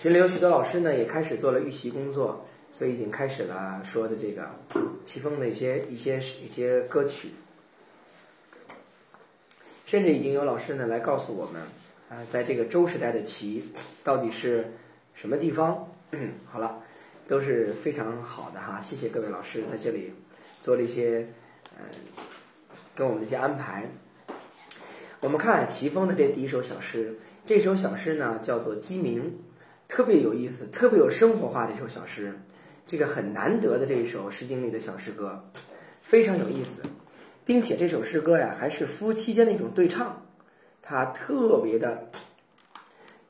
[0.00, 4.48] 群里有许多老师呢，也开始做了预习工作，所以已经开始了说的这个
[5.04, 7.28] 齐风的一些一些一些歌曲，
[9.84, 11.60] 甚至已经有老师呢来告诉我们，
[12.08, 13.62] 啊，在这个周时代的齐
[14.02, 14.72] 到底是
[15.12, 15.86] 什么地方？
[16.50, 16.82] 好了，
[17.28, 20.10] 都是非常好的哈，谢谢各位老师在这里
[20.62, 21.28] 做了一些
[21.76, 21.84] 嗯
[22.96, 23.86] 跟我们的一些安排。
[25.20, 29.24] 我们看齐风的这第一首小诗，这首小诗呢叫做《鸡鸣》。
[29.90, 32.38] 特别有意思，特别有生活化的一首小诗，
[32.86, 35.50] 这个很难得的这一首《诗经》里的小诗歌，
[36.00, 36.80] 非常有意思，
[37.44, 40.22] 并且这首诗歌呀还是夫妻间的一种对唱，
[40.80, 42.08] 它特别的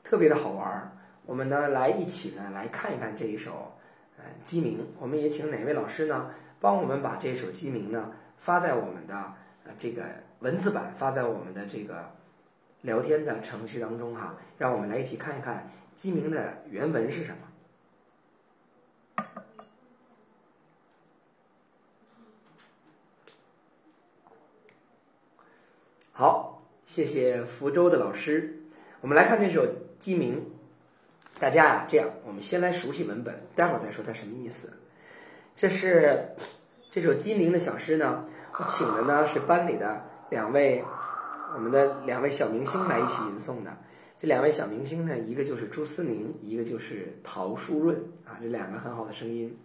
[0.03, 0.91] 特别的好玩儿。
[1.25, 3.73] 我们呢来一起呢来看一看这一首
[4.19, 9.15] 呃《鸡鸣》，我们也请哪位老师呢帮我们把这首《鸡鸣》呢发在我们的
[9.65, 10.03] 呃这个
[10.41, 12.11] 文字版，发在我们的这个
[12.81, 15.67] 聊天的程序当中哈，让我们来一起看一看。
[16.01, 19.23] 鸡鸣的原文是什么？
[26.11, 28.63] 好，谢谢福州的老师。
[29.01, 29.63] 我们来看这首
[29.99, 30.43] 《鸡鸣》。
[31.39, 34.73] 大家啊，这样，我们先来熟悉文本，待会儿再说它什么意思。
[35.55, 36.29] 这是
[36.89, 38.25] 这首《鸡鸣》的小诗呢，
[38.57, 40.83] 我请的呢是班里的两位，
[41.53, 43.77] 我们的两位小明星来一起吟诵的。
[44.21, 49.57] 这两位小明星呢，一个就是朱思明，一个就是陶书润啊，这两个很好的声音。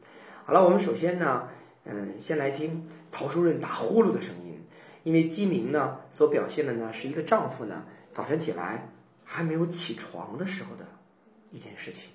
[0.46, 1.46] 好了，我们首先呢，
[1.84, 4.58] 嗯，先来听陶书润打呼噜的声音，
[5.02, 8.88] 因为鸡鸣呢所表现的呢是一个丈夫呢早晨起来
[9.24, 10.86] 还没有起床的时候的
[11.50, 12.10] 一件事情。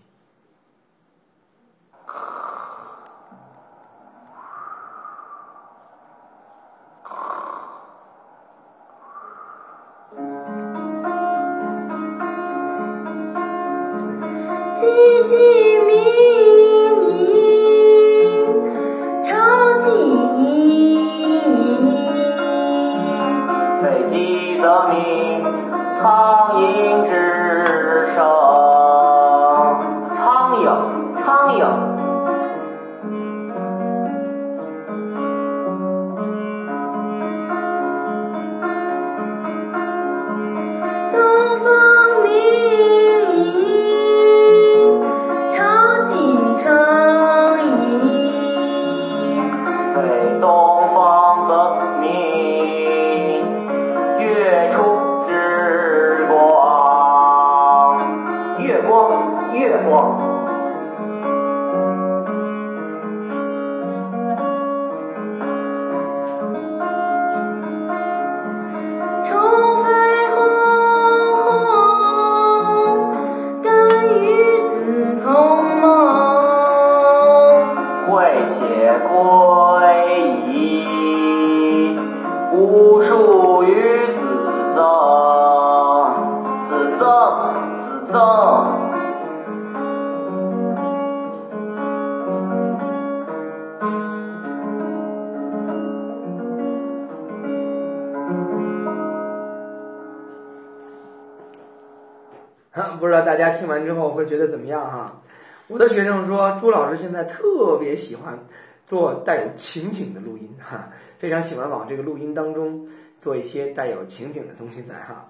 [104.31, 105.21] 觉得怎么样哈？
[105.67, 108.39] 我的学生说，朱老师现在特别喜欢
[108.85, 110.87] 做带有情景的录音哈，
[111.17, 112.87] 非常喜欢往这个录音当中
[113.17, 115.29] 做一些带有情景的东西在哈。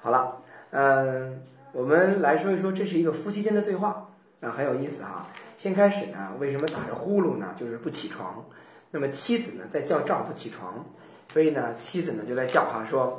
[0.00, 0.34] 好了，
[0.70, 1.42] 嗯，
[1.72, 4.08] 我们来说一说，这是一个夫妻间的对话
[4.40, 5.26] 啊，很有意思哈。
[5.58, 7.54] 先开始呢，为什么打着呼噜呢？
[7.54, 8.42] 就是不起床。
[8.90, 10.82] 那么妻子呢，在叫丈夫起床，
[11.26, 13.18] 所以呢，妻子呢就在叫哈，说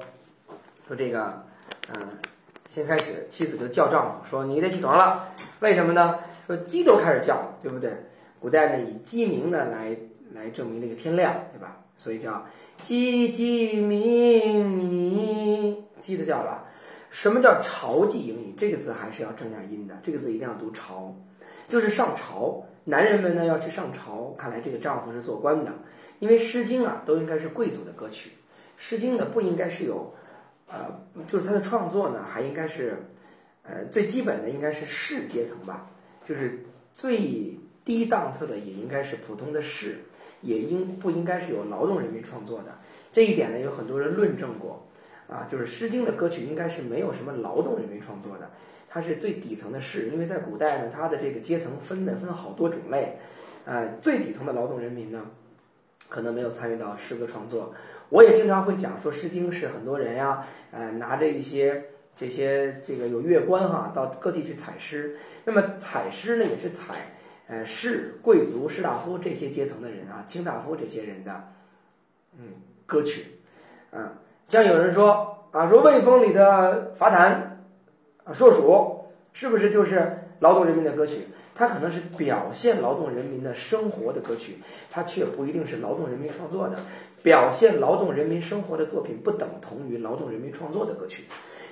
[0.88, 1.40] 说这个，
[1.94, 2.02] 嗯。
[2.70, 6.20] 先开始，妻子就叫丈夫说：“你得起床了，为什么呢？
[6.46, 7.92] 说鸡都开始叫了，对不对？
[8.40, 9.98] 古代呢以鸡鸣呢来
[10.36, 11.78] 来证明这个天亮，对吧？
[11.98, 12.46] 所以叫
[12.84, 16.64] 鸡鸡鸣鸣鸡都叫了。
[17.10, 18.54] 什么叫朝鸡迎你？
[18.56, 21.16] 这个字还是要正样音的，这个字一定要读朝，
[21.68, 22.64] 就是上朝。
[22.84, 25.74] 男人们呢要去上朝，看来这个丈夫是做官的，
[26.20, 28.30] 因为《诗经》啊都应该是贵族的歌曲，
[28.78, 30.14] 《诗经》呢不应该是有。”
[30.70, 32.96] 呃，就是他的创作呢，还应该是，
[33.64, 35.90] 呃，最基本的应该是士阶层吧，
[36.24, 36.64] 就是
[36.94, 39.98] 最低档次的也应该是普通的士，
[40.42, 42.78] 也应不应该是有劳动人民创作的？
[43.12, 44.88] 这一点呢，有很多人论证过，
[45.28, 48.52] 啊，就是《诗经》的歌曲应该是没有什么劳动人民创作的，
[48.88, 53.18] 它是最底层的士，因为在古代呢，它的这个阶层分的分好多种类，
[53.66, 55.26] 呃，最底层的劳动人民呢，
[56.08, 57.74] 可能没有参与到诗歌创作。
[58.10, 61.86] 我也经常会讲说，《诗经》是很多人呀，呃，拿着一些
[62.16, 65.18] 这些这个有乐官哈，到各地去采诗。
[65.46, 67.14] 那么采诗呢，也是采
[67.48, 71.50] 呃士、贵族、士大夫这些阶层的人啊，卿大夫这些人的
[72.38, 72.54] 嗯
[72.86, 73.40] 歌曲。
[73.92, 74.14] 啊，
[74.48, 77.64] 像有人说啊，说魏风里的伐檀
[78.24, 81.28] 啊，硕鼠是不是就是劳动人民的歌曲？
[81.60, 84.60] 它可能是表现劳动人民的生活的歌曲，
[84.90, 86.80] 它却不一定是劳动人民创作的。
[87.22, 91.26] 表现劳动人民生活的作品，不等同于劳动人民创作的歌曲。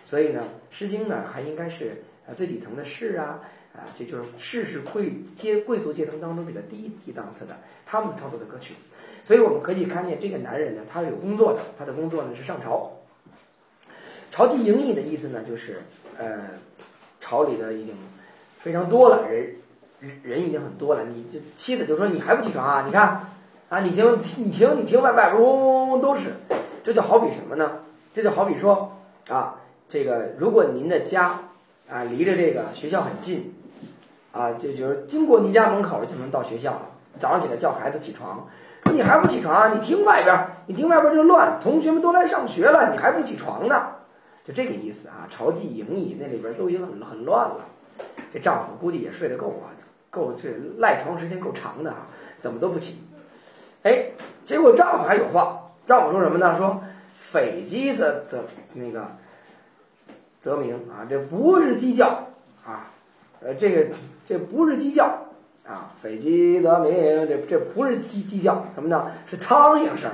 [0.03, 0.43] 所以呢，
[0.77, 3.39] 《诗经》呢还应该是啊最底层的士啊
[3.73, 7.55] 啊，这就是士是贵阶贵族阶层当中比较低低档次的，
[7.85, 8.73] 他们创作的歌曲。
[9.23, 12.91] 所以我们可以看见这个男人呢，他是有工作的，他的工作呢是上朝。
[14.31, 15.81] 朝祭营邑的意思呢，就是
[16.17, 16.49] 呃，
[17.21, 17.95] 朝里的已经
[18.59, 19.55] 非常多了，人
[19.99, 22.83] 人人已经很多了，你这妻子就说你还不起床啊？
[22.85, 23.21] 你看
[23.69, 26.35] 啊，你听你听你听外外边嗡嗡嗡都是，
[26.83, 27.79] 这就好比什么呢？
[28.13, 28.97] 这就好比说
[29.29, 29.55] 啊。
[29.89, 31.39] 这个，如果您的家
[31.89, 33.55] 啊离着这个学校很近，
[34.33, 36.91] 啊，就就是经过您家门口就能到学校了。
[37.17, 38.45] 早上起来叫孩子起床，
[38.83, 39.71] 说你还不起床啊？
[39.73, 43.88] 你听外边，你听外边这乱，同学们都来上学了，你还不起床呢？
[44.45, 45.25] 就这个意思啊。
[45.31, 47.65] 朝祭营邑那里边都已经很很乱了，
[48.33, 49.71] 这丈夫估计也睡得够啊，
[50.17, 50.49] 够这
[50.79, 52.07] 赖床时间够长的啊，
[52.39, 52.97] 怎么都不起。
[53.83, 54.09] 哎，
[54.43, 56.57] 结果丈夫还有话，丈夫说什么呢？
[56.57, 56.81] 说
[57.13, 59.07] 匪鸡子的那个。
[60.39, 62.25] 则名啊，这不是鸡叫
[62.63, 62.89] 啊，
[63.41, 63.87] 呃，这个
[64.25, 65.03] 这不是鸡叫
[65.65, 66.93] 啊，匪鸡则鸣，
[67.27, 69.11] 这这不是鸡鸡叫什么呢？
[69.25, 70.09] 是苍蝇声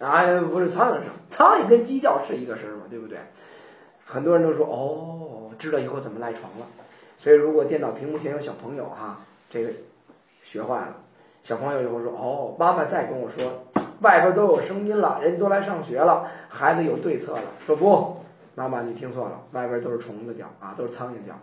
[0.00, 3.18] 啊，不是苍蝇声，苍蝇跟鸡叫是一个声嘛，对不对？
[4.04, 6.66] 很多人都说哦，知道以后怎么赖床了。
[7.22, 9.70] 所以如果电脑屏幕前有小朋友哈，这个
[10.42, 10.96] 学坏了，
[11.40, 13.64] 小朋友以后说哦，妈妈再跟我说，
[14.00, 18.16] 外边都有声音了，人都来上学了，孩子有对策了，说不。
[18.56, 21.38] 妈妈，你听错了，外边都是虫子叫啊，都是苍蝇叫。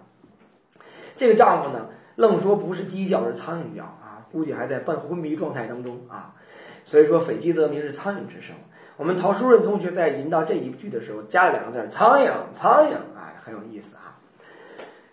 [1.16, 1.86] 这个丈夫呢，
[2.16, 6.36] 愣说不是鸡叫，是苍蝇叫啊，估计还在半昏迷状态当中啊。
[6.84, 8.54] 所以说，匪鸡则鸣是苍蝇之声。
[8.98, 13.96] 我们陶书润同学在引到这一句的时候，加了两个字“苍蝇”，苍蝇啊，很有意思。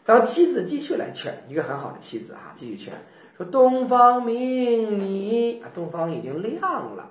[0.06, 2.94] 然后妻子继续来劝，一个很好的妻子啊，继续劝
[3.36, 7.10] 说：“东方明矣啊，东方已经亮了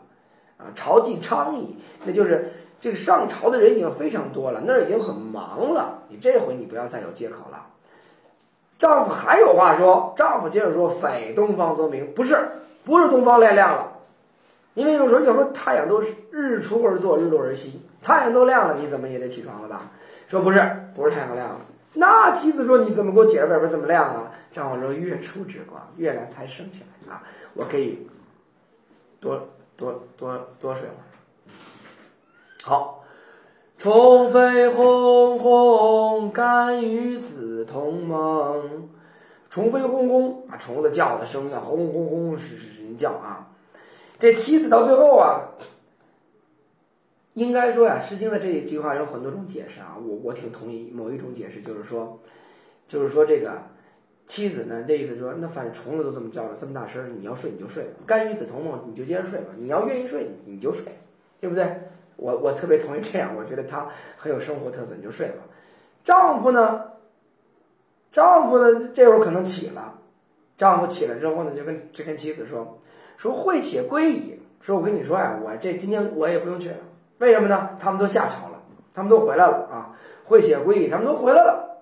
[0.58, 6.04] 啊，朝既昌矣，那就是。”这个上朝的人已经非常多了，那儿已经很忙了。
[6.10, 7.66] 你这回你不要再有借口了。
[8.78, 12.38] 丈夫还有话说，丈夫接着说：“非东方则明，不是，
[12.84, 13.94] 不是东方亮亮了。
[14.76, 19.90] 因为有时候有时候太阳都是日出而作，日落而息，太阳都亮了，你怎么也得起床了吧？”
[20.28, 20.60] 说不是，
[20.94, 21.62] 不是太阳亮了。
[21.96, 28.08] 那妻子说：“你怎么给我解释外边这么亮啊？”丈夫说：“月出之光，月亮才升起来啊，我可以
[29.20, 31.04] 多多多多睡会儿。”
[32.64, 33.04] 好，
[33.78, 38.90] 虫飞轰轰，甘与子同盟。
[39.50, 43.48] 虫飞轰轰啊，虫子叫的声音轰轰轰是是人叫啊。
[44.20, 45.52] 这妻子到最后啊，
[47.36, 49.98] 应该说呀，《诗经》的这一句话有很多种解释啊。
[50.02, 52.20] 我我挺同意某一种解释，就是说，
[52.88, 53.62] 就是说这个
[54.26, 59.48] 妻子呢，这意思说，那反正虫子都这么叫了，这么大声，你要睡你就睡吧，甘与子同盟，你就接着睡吧。
[59.58, 60.86] 你要愿意睡你就睡，
[61.42, 61.82] 对不对？
[62.16, 65.44] 我我特别同意这样，我觉得他很有生活特色，你就睡吧。
[66.06, 66.86] 丈夫呢？
[68.14, 68.92] 丈夫呢？
[68.94, 70.00] 这会儿可能起了。
[70.58, 72.80] 丈夫起来之后呢，就跟就跟妻子说
[73.18, 74.40] ：“说会且归矣。
[74.62, 76.78] 说我跟你说呀，我这今天我也不用去了。
[77.18, 77.72] 为什么呢？
[77.80, 78.62] 他们都下朝了，
[78.94, 79.96] 他们都回来了啊。
[80.26, 81.82] 会且归矣，他们都回来了。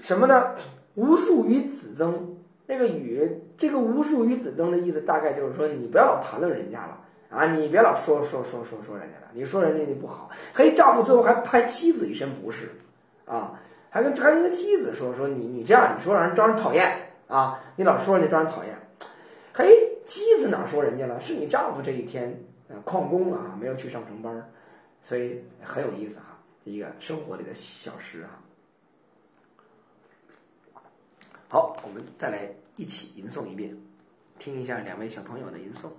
[0.00, 0.54] 什么呢？
[0.94, 2.36] 无数于子增。
[2.66, 7.00] 那个与这个无数于子增的意思，大概就是说，你不要老谈论人家了。”
[7.34, 12.70] 啊，你别老说说说说说人家了，你说人家就不好，嘿，丈夫最后还拍妻子一身不是，
[13.24, 13.58] 啊，
[13.90, 18.72] 还跟还跟妻子说说你你这样，你说让人招人讨厌啊，你老说人家招人讨厌，
[19.52, 21.20] 嘿，妻子哪说人家了？
[21.20, 24.50] 是你丈夫这一天呃旷工了啊，没有去上成班，
[25.02, 28.40] 所以很有意思啊，一个生活里的小诗啊。
[31.48, 33.76] 好，我们再来一起吟诵一遍，
[34.38, 35.90] 听一下两位小朋友的吟诵。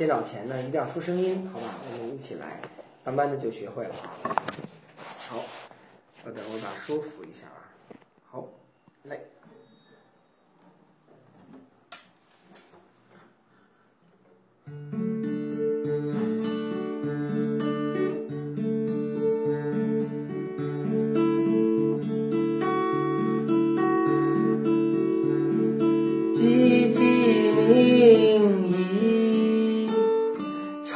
[0.00, 1.74] 电脑前呢，一定要出声音，好吧？
[1.92, 2.62] 我们一起来，
[3.04, 4.16] 慢慢的就学会了啊。
[5.18, 5.44] 好，
[6.24, 7.68] 稍等，我把书扶一下啊。
[8.24, 8.48] 好，
[9.02, 9.20] 来。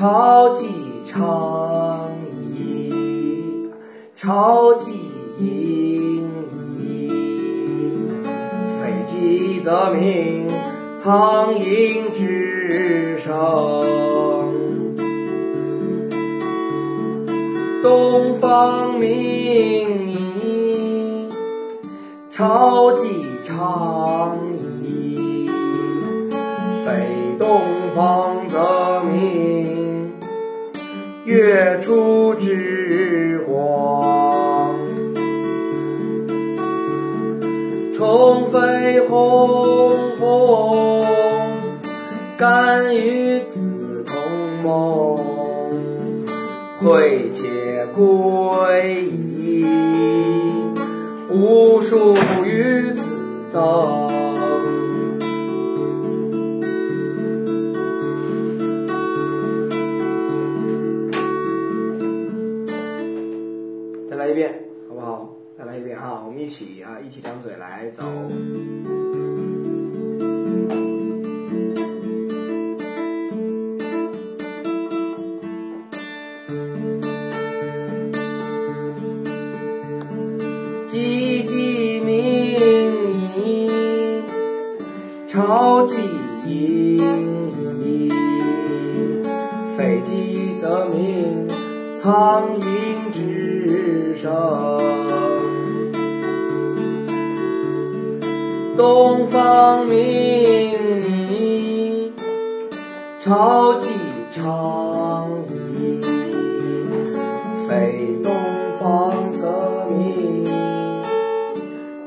[0.04, 0.68] 超级
[1.10, 2.10] 长
[2.52, 3.70] 矣，
[4.14, 4.92] 超级
[5.40, 6.28] 盈
[6.78, 7.10] 矣。
[8.78, 10.46] 非鸡则鸣，
[11.02, 13.32] 苍蝇之声。
[17.82, 19.08] 东方明
[20.12, 21.30] 矣，
[22.30, 23.08] 超级
[23.42, 24.36] 长
[24.82, 25.48] 矣。
[26.84, 26.92] 非
[27.38, 27.62] 东
[27.96, 28.83] 方则，
[31.24, 34.74] 月出之光。
[37.96, 41.06] 虫飞轰轰，
[42.36, 44.14] 甘与子同
[44.62, 45.18] 梦。
[46.80, 49.64] 会且归矣，
[51.30, 52.14] 吾属
[52.44, 53.06] 于子
[53.48, 54.03] 赠。
[67.24, 68.04] 张嘴来走。
[80.86, 82.14] 唧唧鸣
[83.34, 84.22] 矣，
[85.26, 85.96] 超级
[86.46, 86.98] 盈
[87.82, 88.12] 矣。
[89.76, 91.48] 非鸡则鸣，
[91.98, 95.23] 苍蝇之声。
[98.76, 99.96] 东方明
[101.06, 102.12] 矣，
[103.20, 103.90] 超级
[104.32, 106.00] 长矣。
[107.68, 108.32] 非东
[108.80, 110.44] 方则明，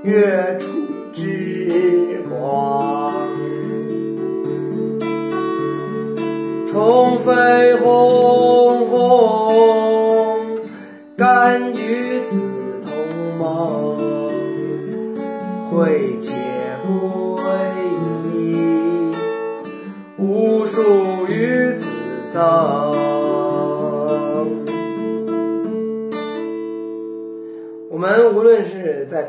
[0.03, 0.67] 月出
[1.13, 3.13] 之光。
[6.69, 8.36] 虫飞鸿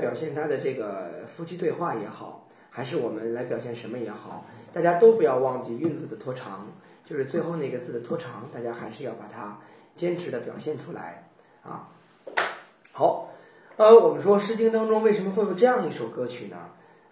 [0.09, 6.67] 表现他的这个夫妻对话也好，还是我们来表现什么也好，大家都不要忘记韵字的拖长，
[7.05, 9.59] 就是最后那个字的拖长，大家还是要把它
[9.95, 11.29] 坚持的表现出来
[11.63, 11.91] 啊。
[12.91, 13.35] 好，
[13.77, 16.57] 呃，我们说《诗经》当中为什么会有这样一首歌曲呢？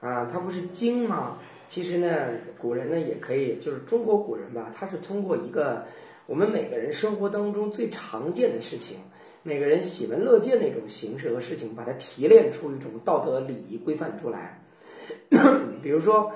[0.00, 1.36] 啊，它不是经吗？
[1.68, 5.84] 其实呢，古人呢也可以，就是中国古人吧，他是通过一个
[6.24, 9.00] 我们每个人生活当中最常见的事情。
[9.46, 14.60] 每个人喜闻乐见的一种形式和事情，把它提炼出一种道德礼仪规范出来。
[15.80, 16.32] 比如说，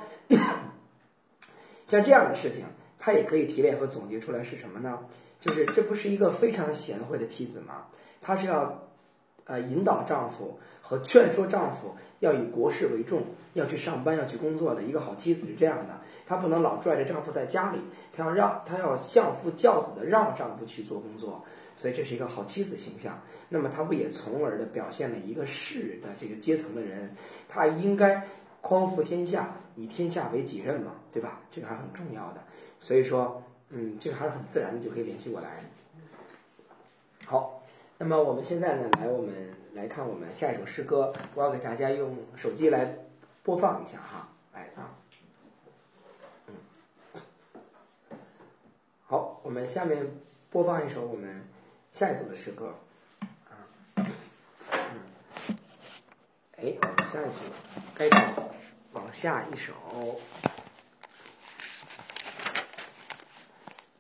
[1.89, 2.65] 像这样的事情，
[3.01, 4.97] 它也可以提炼和总结出来是什么呢？
[5.41, 7.87] 就是这不是一个非常贤惠的妻子吗？
[8.21, 8.81] 她是要
[9.45, 13.25] 呃引导丈夫和劝说丈夫要以国事为重，
[13.55, 15.99] 要去上班，要去工作的一个好妻子是这样的。
[16.29, 17.79] 她不能老拽着丈夫在家里，
[18.13, 21.45] 她要让她要相夫教子的让丈夫去做工作。
[21.77, 27.15] 所以这是一个好妻子形象，那么他不也从而的表现了一个士的这个阶层的人，
[27.49, 28.27] 他应该
[28.61, 31.41] 匡扶天下，以天下为己任嘛，对吧？
[31.51, 32.45] 这个还是很重要的。
[32.79, 35.65] 所以说，嗯，这个还是很自然的，就可以联系过来。
[37.25, 37.63] 好，
[37.97, 39.33] 那么我们现在呢，来我们
[39.73, 42.95] 来看我们下一首诗歌，我要给大家用手机来
[43.43, 44.97] 播放一下哈，来啊，
[46.49, 46.55] 嗯，
[49.07, 50.07] 好，我们下面
[50.51, 51.50] 播放一首我们。
[51.93, 52.75] 下一组的诗歌，
[53.21, 53.53] 啊，
[53.97, 54.07] 嗯，
[56.57, 57.55] 哎，我们下一句了，
[57.95, 58.09] 该
[58.93, 59.75] 往下一首，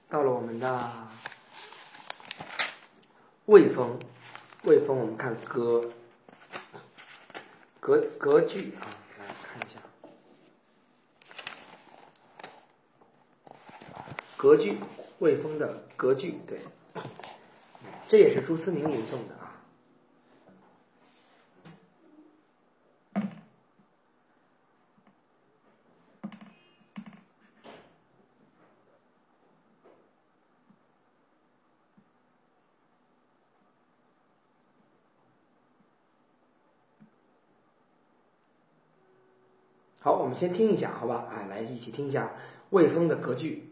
[0.09, 1.09] 到了我们的
[3.47, 3.99] 魏风，
[4.65, 5.93] 魏风，我们看格
[7.81, 8.87] 格格句啊，
[9.19, 9.79] 来看一下。
[14.37, 14.79] 格句，
[15.19, 16.59] 魏风的格句，对，
[18.11, 19.63] 这也是朱思明吟诵的啊。
[40.01, 41.29] 好，我们先听一下，好吧？
[41.31, 42.33] 啊，来一起听一下
[42.71, 43.70] 魏风的格句。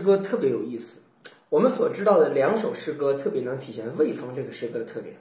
[0.00, 1.02] 诗歌特别有意思，
[1.50, 5.14] 我们所知道的两首诗歌特别能体现魏风这个诗歌的特点。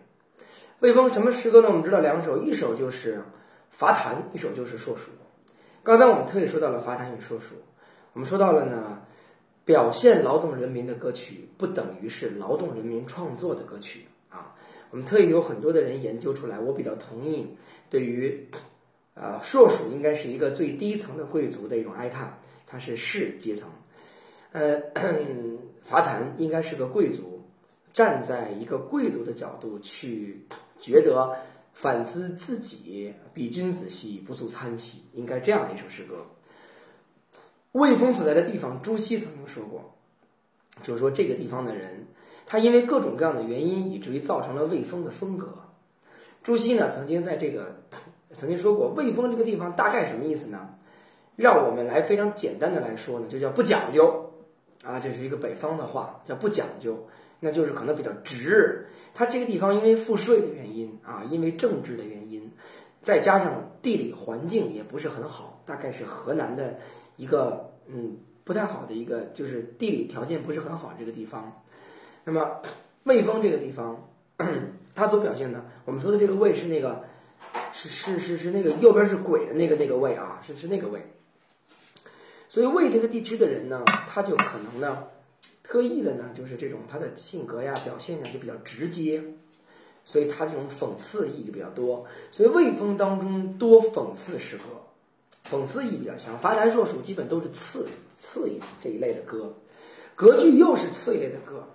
[0.80, 1.68] 魏风什么诗歌呢？
[1.68, 3.18] 我们知道两首，一首就是
[3.72, 5.12] 《伐檀》，一首就是《硕鼠》。
[5.84, 7.56] 刚才我们特意说到了《伐檀》与《硕鼠》，
[8.14, 9.02] 我们说到了呢，
[9.66, 14.56] 表现劳动人民的歌曲不等于是劳动人民创作的歌曲啊。
[14.92, 17.58] 我们特意有很多的人研究出来，我比较同意
[17.90, 18.48] 对于
[19.14, 23.68] 呃硕鼠应该是一个最低层的贵族的一种哀叹，它是士阶层。
[24.52, 24.82] 呃，
[25.86, 27.44] 伐谭应该是个贵族，
[27.94, 30.46] 站在一个贵族的角度去
[30.80, 31.36] 觉得
[31.74, 36.26] 反思自己，比君子兮不足餐兮，应该这样的一首诗歌。
[37.74, 39.96] 魏风所在的地方，朱熹曾经说过，
[40.82, 42.08] 就是说这个地方的人，
[42.48, 45.54] 他因为各种各样的原因，以至于造成了魏风的风格。
[46.44, 47.84] 朱熹呢，曾经在这个
[48.36, 50.76] 曾经说过，魏风这个地方大概什么意思呢？
[51.36, 54.29] 让我们来非常简单的来说呢，就叫不讲究。
[54.84, 57.08] 啊，这是一个北方的话，叫不讲究，
[57.40, 58.88] 那就是可能比较直。
[59.14, 62.50] 它这个地方因为赋税的原因啊，因为政治的原因，
[63.02, 66.80] 再加上地理环境也不是很好，大概是河南的
[67.18, 71.62] 一个嗯不太好的一个，就是地理条件不是很好这个地方。
[72.24, 72.62] 那么
[73.04, 74.08] 魏风这个地方，
[74.96, 77.04] 它所表现的，我们说的这个魏是那个
[77.74, 81.02] 是是是是那个右边是鬼的那个那个魏啊，是是那个魏。
[82.50, 85.04] 所以魏这个地区的人呢，他就可能呢，
[85.64, 89.24] 特意的呢，就是这种他的性格呀、表现呀就比较直接，
[90.04, 92.08] 所以他这种讽刺意就比较多。
[92.32, 94.64] 所以魏风当中多讽刺诗歌，
[95.48, 96.40] 讽刺意义比较强。
[96.40, 99.54] 伐谭硕鼠基本都是刺刺意这一类的歌，
[100.16, 101.68] 格句又是刺一类的歌。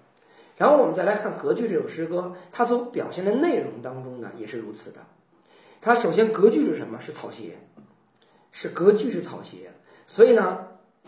[0.57, 5.07] 然后我们再来看格句这首诗歌，它所表现的内容当中呢，也是如此的。
[5.81, 7.01] 它首先格句是什么？
[7.01, 7.59] 是草鞋，
[8.51, 9.71] 是格句是草鞋。
[10.07, 10.59] 所以呢，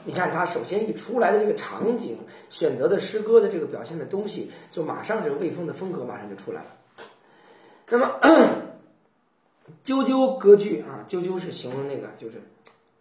[0.05, 2.17] 你看他首先一出来的这个场景，
[2.51, 6.69] 选择的诗歌的这个表现的东西，就马上这个魏风的风格马上就出来了。
[7.89, 8.11] 那么，
[9.85, 12.35] 啾啾歌句啊，啾啾是形容那个就是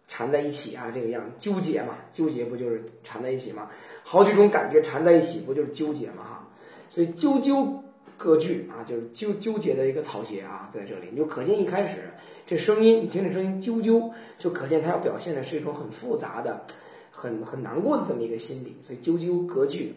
[0.08, 3.68] 缠在一起啊，这个样子纠结嘛，纠结不就是缠在一起嘛？
[4.04, 6.48] 好几种感觉缠在一起，不就是纠结嘛哈？
[6.88, 7.68] 所以啾啾
[8.16, 12.10] 歌剧啊，就是纠纠结的一个草鞋啊，在这里你就可见一开始
[12.46, 16.62] 这声音，你听这声音啾啾，就可见他要表现的是一种很复杂的、
[17.10, 19.96] 很很难过的这么一个心理，所以啾啾割据。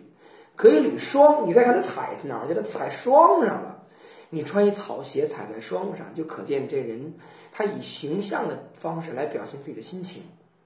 [0.55, 2.63] 可以捋霜，你再看他踩哪儿去了？
[2.63, 3.83] 踩霜上了。
[4.31, 7.13] 你穿一草鞋踩在霜上，就可见这人
[7.51, 10.23] 他以形象的方式来表现自己的心情。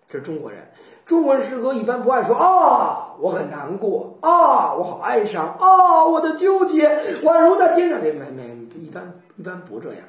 [0.10, 0.68] 这是中国人，
[1.06, 6.90] 中国人诗歌一般不爱说啊，我很难过啊，我好哀伤啊，我的纠结
[7.24, 8.02] 宛如在天上。
[8.02, 10.00] 这没没一般一般不这样，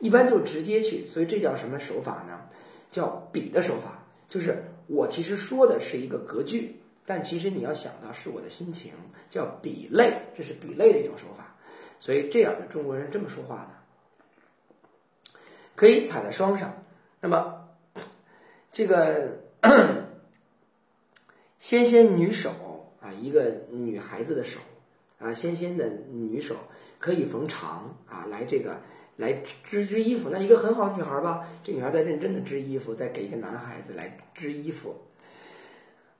[0.00, 1.06] 一般就直接去。
[1.06, 2.40] 所以这叫什么手法呢？
[2.90, 6.74] 叫比的手法，就是我其实说的是一个格局，
[7.06, 8.92] 但其实你要想到是我的心情，
[9.28, 11.54] 叫比类，这是比类的一种手法。
[12.00, 15.30] 所以这样的中国人这么说话的，
[15.76, 16.82] 可以踩在双上。
[17.20, 17.68] 那么
[18.72, 19.38] 这个
[21.60, 22.50] 纤纤女手
[23.00, 24.58] 啊，一个女孩子的手
[25.18, 26.56] 啊，纤纤的女手
[26.98, 28.80] 可以缝长啊，来这个
[29.20, 30.30] 来织织衣服。
[30.30, 34.96] 那一个很好的女孩吧，这女孩在认真的织衣服，在给一个男孩子来织衣服。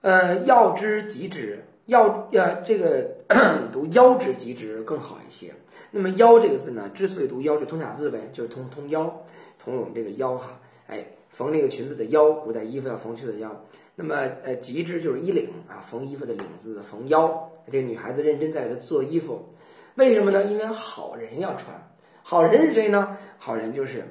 [0.02, 3.10] 呃，要织即织，要要这个
[3.72, 5.52] 读腰织即织更好一些。
[5.90, 9.12] 那么“腰”这个字呢，之所以读“腰”，就通假字呗，就是通通腰，
[9.58, 10.60] 通我们这个腰哈。
[10.86, 13.64] 哎，缝那个裙子的腰，古代衣服要缝去的腰。
[13.96, 17.50] 那么呃，及织就是衣领啊，缝衣服的领子，缝腰。
[17.66, 19.52] 这个女孩子认真在做衣服，
[19.96, 20.44] 为什么呢？
[20.44, 21.89] 因为好人要穿。
[22.30, 23.18] 好人是谁呢？
[23.38, 24.04] 好人就是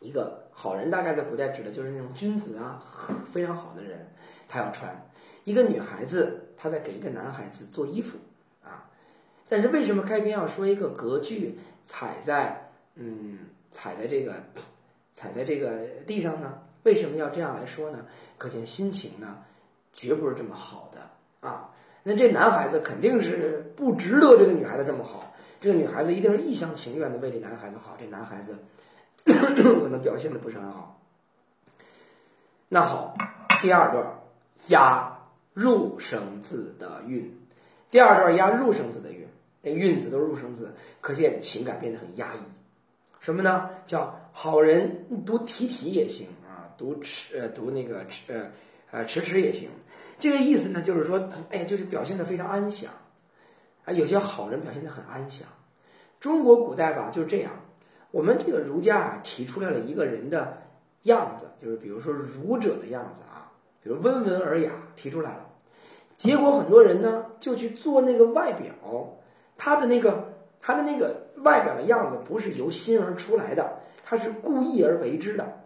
[0.00, 2.82] 一个好人，大概在古代指的就是那种君子啊，
[3.34, 4.08] 非常好的人，
[4.48, 4.98] 他要穿。
[5.44, 8.16] 一个女孩子，她在给一个男孩子做衣服
[8.64, 8.88] 啊。
[9.46, 14.32] 但是为什么开篇要说一个隔句踩在嗯踩在这个
[15.12, 16.62] 踩在这个地上呢？
[16.84, 18.06] 为什么要这样来说呢？
[18.38, 19.36] 可见心情呢，
[19.92, 21.74] 绝不是这么好的啊。
[22.04, 25.27] 那这男孩子肯定是不值得这个女孩子这么好，
[25.60, 28.58] 这个女孩子一定是一厢情愿的为这男孩子好，这男孩子
[29.24, 31.00] 可能表现的不是很好。
[32.68, 33.16] 那好，
[33.60, 34.06] 第二段
[34.68, 35.18] 押
[35.54, 37.36] 入声字的韵，
[37.90, 39.26] 第二段押入声字的韵。
[39.60, 42.38] 那韵字都是入声字，可见情感变得很压抑。
[43.18, 43.70] 什么呢？
[43.84, 48.50] 叫好人读提提也行啊，读迟呃读那个迟呃
[48.92, 49.68] 呃迟迟也行。
[50.20, 52.92] 这个意思呢，就是说，哎，就是表现的非常安详
[53.88, 53.92] 啊。
[53.92, 55.48] 有些好人表现的很安详。
[56.20, 57.52] 中国古代吧就是这样。
[58.10, 60.62] 我们这个儒家啊提出来了一个人的
[61.02, 65.46] 样子，就是比如说儒者的样子啊，比如温文尔雅提出来了，
[66.16, 68.72] 结果很多人呢就去做那个外表。
[69.56, 75.64] 他的那个，他的那个外表的样子不是由心而出来的，他是故意而为之的，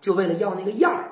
[0.00, 1.10] 就为了要那个样儿，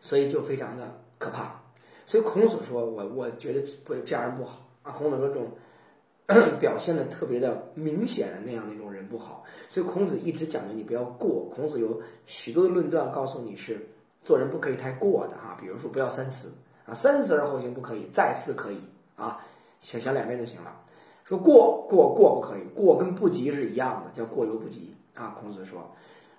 [0.00, 1.61] 所以就非常的可怕。
[2.12, 5.48] 所以孔子说：“我我觉得不这样人不好啊。”孔子说：“这种
[6.60, 11.48] 表现的特别的明显的那样的一种人不好。”所以孔子一直讲究你不要过。
[11.56, 13.80] 孔子有许多的论断告诉你是
[14.22, 16.52] 做人不可以太过的啊，比如说不要三思
[16.84, 18.76] 啊，三思而后行不可以，再思可以。
[19.16, 19.40] 啊，
[19.80, 20.80] 想想两遍就行了。
[21.24, 25.34] 说过过过不可以，过跟不及是一样的，叫过犹不及啊。
[25.40, 25.90] 孔子说，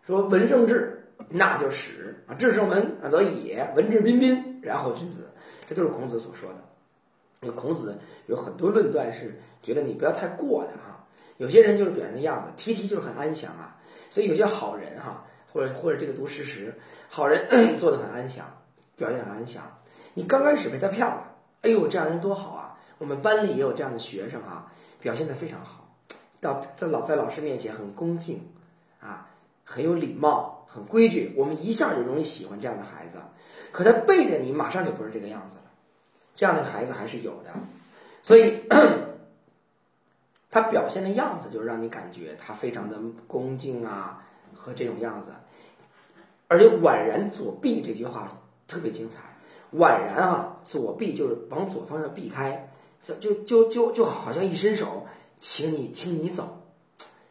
[0.06, 3.68] 说文胜至，那就始啊；至胜文，则也。
[3.76, 5.30] 文质彬彬，然后君子。
[5.68, 6.58] 这都是孔子所说的。
[7.42, 7.98] 因为孔子
[8.28, 11.06] 有很多论断是觉得你不要太过的哈。
[11.38, 13.78] 有些人就是表现的样子，提提就是很安详啊。
[14.10, 16.74] 所以有些好人哈，或者或者这个读事实，
[17.10, 17.48] 好人
[17.80, 18.46] 做的很安详，
[18.96, 19.64] 表现很安详。
[20.14, 21.32] 你刚开始被他骗了。
[21.62, 22.78] 哎呦，这样人多好啊！
[22.98, 25.96] 我们班里也有这样的学生啊，表现得非常好，
[26.40, 28.50] 到在老在老师面前很恭敬，
[29.00, 29.30] 啊，
[29.64, 31.34] 很有礼貌，很规矩。
[31.38, 33.20] 我们一下就容易喜欢这样的孩子。
[33.72, 35.64] 可他背着你，马上就不是这个样子了。
[36.36, 37.52] 这样的孩子还是有的，
[38.22, 38.64] 所以
[40.50, 45.32] 他表现的样子就让你感觉他非常的恭敬啊，和这种样子。
[46.48, 48.30] 而且“宛然左臂”这句话
[48.68, 49.20] 特别精彩。
[49.76, 52.70] 宛然啊，左避就是往左方向避开，
[53.04, 55.08] 就就就就就好像一伸手，
[55.40, 56.62] 请你，请你走，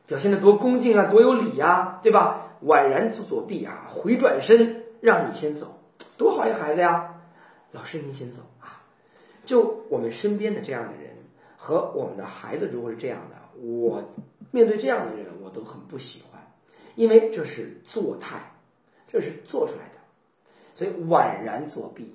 [0.07, 2.52] 表现的多恭敬啊，多有礼呀，对吧？
[2.67, 5.79] 宛然左左避啊，回转身让你先走，
[6.17, 7.21] 多好一孩子呀！
[7.73, 8.85] 老师您先走啊！
[9.45, 11.17] 就我们身边的这样的人
[11.57, 14.03] 和我们的孩子，如果是这样的，我
[14.51, 16.41] 面对这样的人，我都很不喜欢，
[16.95, 18.53] 因为这是做态，
[19.09, 19.95] 这是做出来的，
[20.75, 22.15] 所以宛然左臂。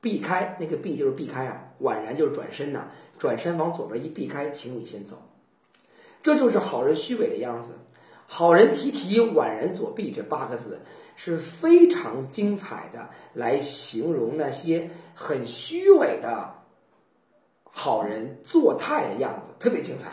[0.00, 2.86] 避开那个避就是避开啊，宛然就是转身呐，
[3.18, 5.20] 转身往左边一避开，请你先走，
[6.22, 7.72] 这就是好人虚伪的样子。
[8.30, 10.78] 好人提提宛然左臂这八个字
[11.16, 16.54] 是非常精彩的，来形容那些很虚伪的
[17.64, 20.10] 好人作态的样子，特别精彩，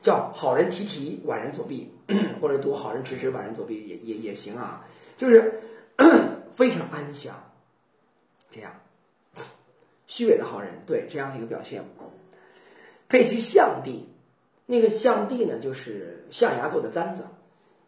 [0.00, 1.92] 叫好人提提，宛然左臂，
[2.40, 5.60] 或者读好人迟迟，宛然左臂也也也行啊，就是
[6.54, 7.34] 非常安详，
[8.50, 8.72] 这样。
[10.06, 11.84] 虚伪的好人，对这样一个表现。
[13.08, 14.08] 佩其象地，
[14.66, 17.24] 那个象地呢，就是象牙做的簪子，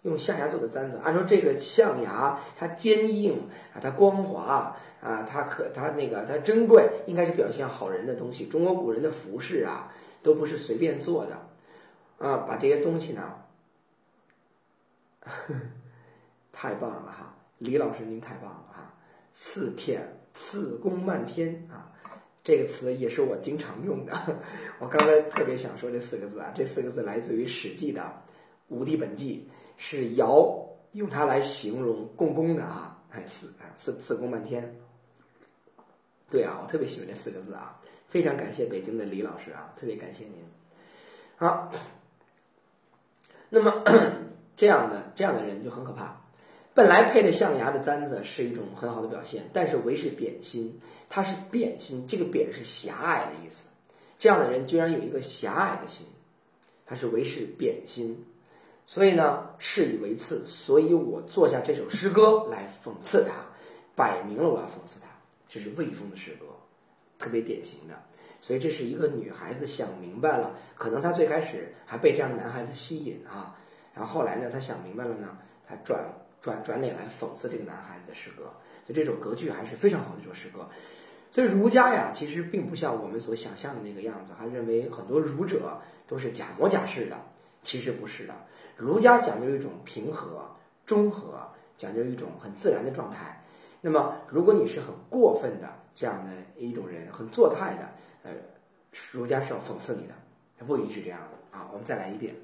[0.03, 1.01] 用象牙做的簪子。
[1.05, 8.47] 按说这个象牙它坚硬啊，它光滑啊，它可它那个它珍贵，应该是表现好人的东西。
[8.47, 11.35] 中国古人的服饰啊，都不是随便做的
[12.19, 13.35] 啊，把这些东西呢，
[16.53, 18.95] 太棒了哈，李老师您太棒了哈，
[19.35, 21.93] 四天四功漫天啊。
[22.45, 24.17] 这个词也是我经常用的，
[24.81, 28.01] 我刚才特别想说这四个字啊，这四个字来自于《史记》的
[28.69, 29.47] 《武帝本纪》，
[29.79, 34.77] 是尧用它来形容共工的啊，哎，四四四功漫天。
[36.29, 40.35] 对啊，我特别喜欢这四个字啊，非常感谢北京的李老师啊，特别感谢您。
[41.37, 41.73] 好，
[43.49, 43.83] 那么
[44.57, 46.21] 这样的这样的人就很可怕。
[46.75, 53.69] 本来配着象牙的簪子是一种很好的表现，但是为是贬心，他是贬心，这个贬是狭隘的意思。
[54.19, 56.07] 这样的人居然有一个狭隘的心，
[56.85, 58.25] 他是为是贬心，
[58.89, 63.35] 所以呢，事以为次，所以我做下这首诗歌来讽刺他，
[63.95, 65.07] 摆明了我要讽刺他，
[65.47, 66.47] 这是魏风的诗歌，
[67.19, 67.95] 特别典型的。
[68.41, 73.55] 所以这是一个女孩子想明白了，可能她最开始还被这样的男孩子吸引啊，
[73.93, 75.37] 然后后来呢，她想明白了呢，
[75.69, 76.03] 她转。
[76.41, 78.45] 转转脸来讽刺这个男孩子的诗歌，
[78.87, 80.69] 所以这首格局还是非常好的一首诗歌。
[81.33, 87.21] 所以儒家呀，其实并不像我们所想象的那个样子，还认为很多儒者都是假模假式的，
[87.65, 88.35] 其实不是的。
[88.79, 90.49] 儒家讲究一种平和、
[90.87, 93.43] 中和，讲究一种很自然的状态。
[93.81, 97.89] 那么，如果你是很过分的这样的一种人，很作态的，
[98.23, 98.31] 呃，
[99.11, 100.15] 儒家是要讽刺你的，
[100.65, 101.69] 不允许这样的啊。
[101.73, 102.37] 我们再来一遍。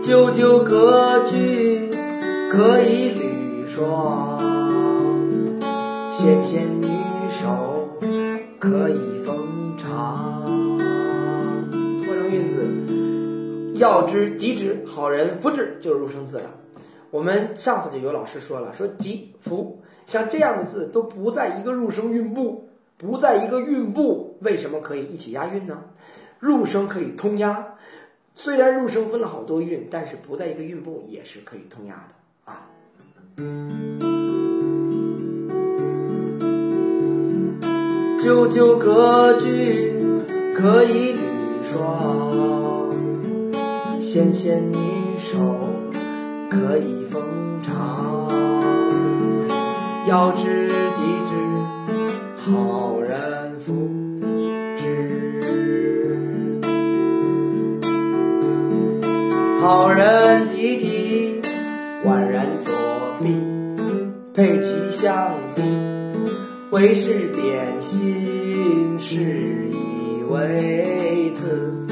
[0.00, 1.90] 九九歌句
[2.48, 4.38] 可以履霜，
[6.12, 6.86] 纤纤女
[7.32, 7.88] 手
[8.60, 9.15] 可以
[13.78, 16.50] 要之吉之，好人福之，就是入声字了。
[17.10, 25.84] 我们上次就有老师说了，说吉福，像这样的字都不在一个入声韵部，不在一个韵部，为什么可以一起押韵呢？
[26.38, 27.74] 入声可以通押。
[28.34, 32.68] 虽然入声分了好多韵，但是不在一个韵部也是可以通押的啊。
[38.22, 39.94] 九九歌句
[40.54, 41.18] 可以履
[41.62, 42.90] 霜，
[44.16, 44.76] 纤纤女
[45.20, 45.36] 手
[46.48, 47.22] 可以风
[47.62, 48.26] 长。
[50.08, 51.36] 要知己知，
[52.38, 53.90] 好人福。
[59.60, 61.42] 好人提提，
[62.06, 62.72] 宛然左
[63.20, 63.34] 臂，
[64.32, 65.62] 佩其象地，
[66.70, 71.85] 为是点心，是以为次。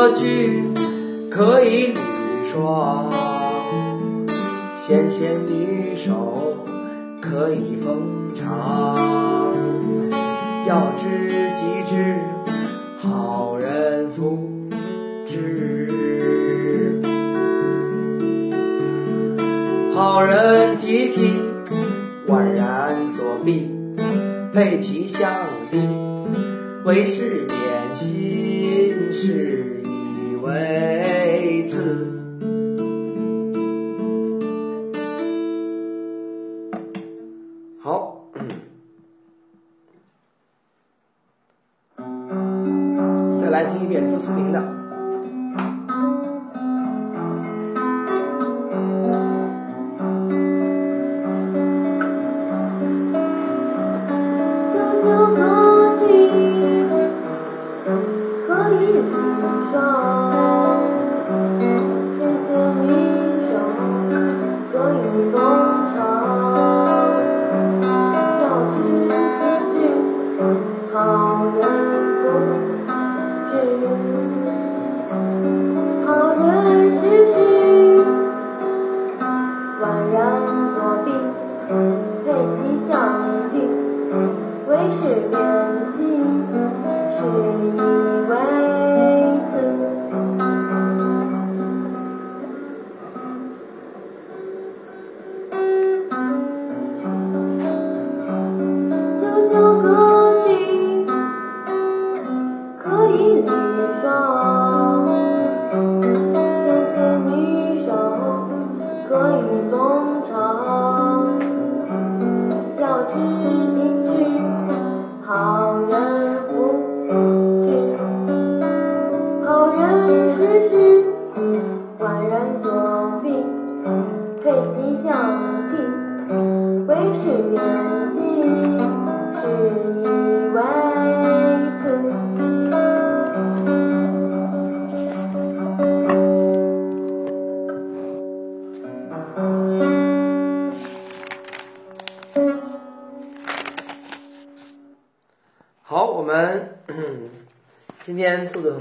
[0.00, 0.64] 歌句
[1.28, 2.00] 可以履
[2.50, 3.12] 霜，
[4.78, 6.56] 纤纤女手
[7.20, 8.96] 可以风长。
[10.66, 12.16] 要知己知，
[12.98, 14.38] 好人福
[15.28, 17.02] 之。
[19.94, 21.34] 好人提提，
[22.26, 23.70] 宛然左臂，
[24.54, 25.30] 佩其相
[25.70, 25.76] 弟，
[26.86, 27.58] 为是点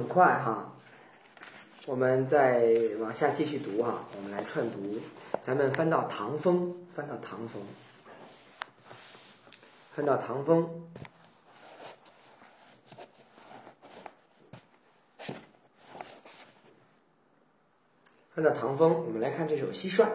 [0.10, 0.74] 快哈，
[1.86, 2.68] 我们再
[3.00, 5.00] 往下继续读哈，我们来串读，
[5.40, 7.62] 咱们翻到唐风，翻到唐风，
[9.96, 10.90] 翻到唐风。
[18.34, 20.06] 翻到唐风，我们来看这首《蟋蟀》。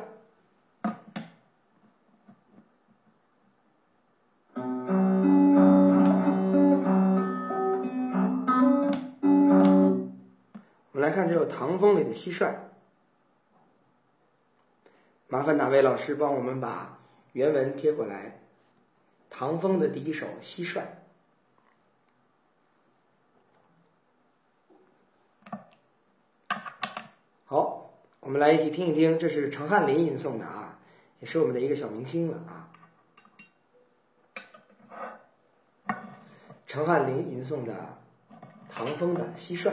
[11.05, 12.55] 来看这首《唐风》里的蟋蟀。
[15.29, 16.99] 麻烦哪位老师帮我们把
[17.33, 18.40] 原文贴过来？
[19.29, 20.81] 唐风的第一首《蟋蟀》。
[27.45, 27.90] 好，
[28.21, 30.79] 我们来一起听一听，这是陈汉林吟诵的啊，
[31.21, 32.71] 也是我们的一个小明星了啊。
[36.67, 37.99] 陈汉林吟诵的
[38.71, 39.69] 唐风的《蟋蟀》。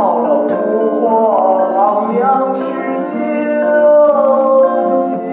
[0.00, 2.62] 好了吾皇粮食
[2.96, 3.12] 休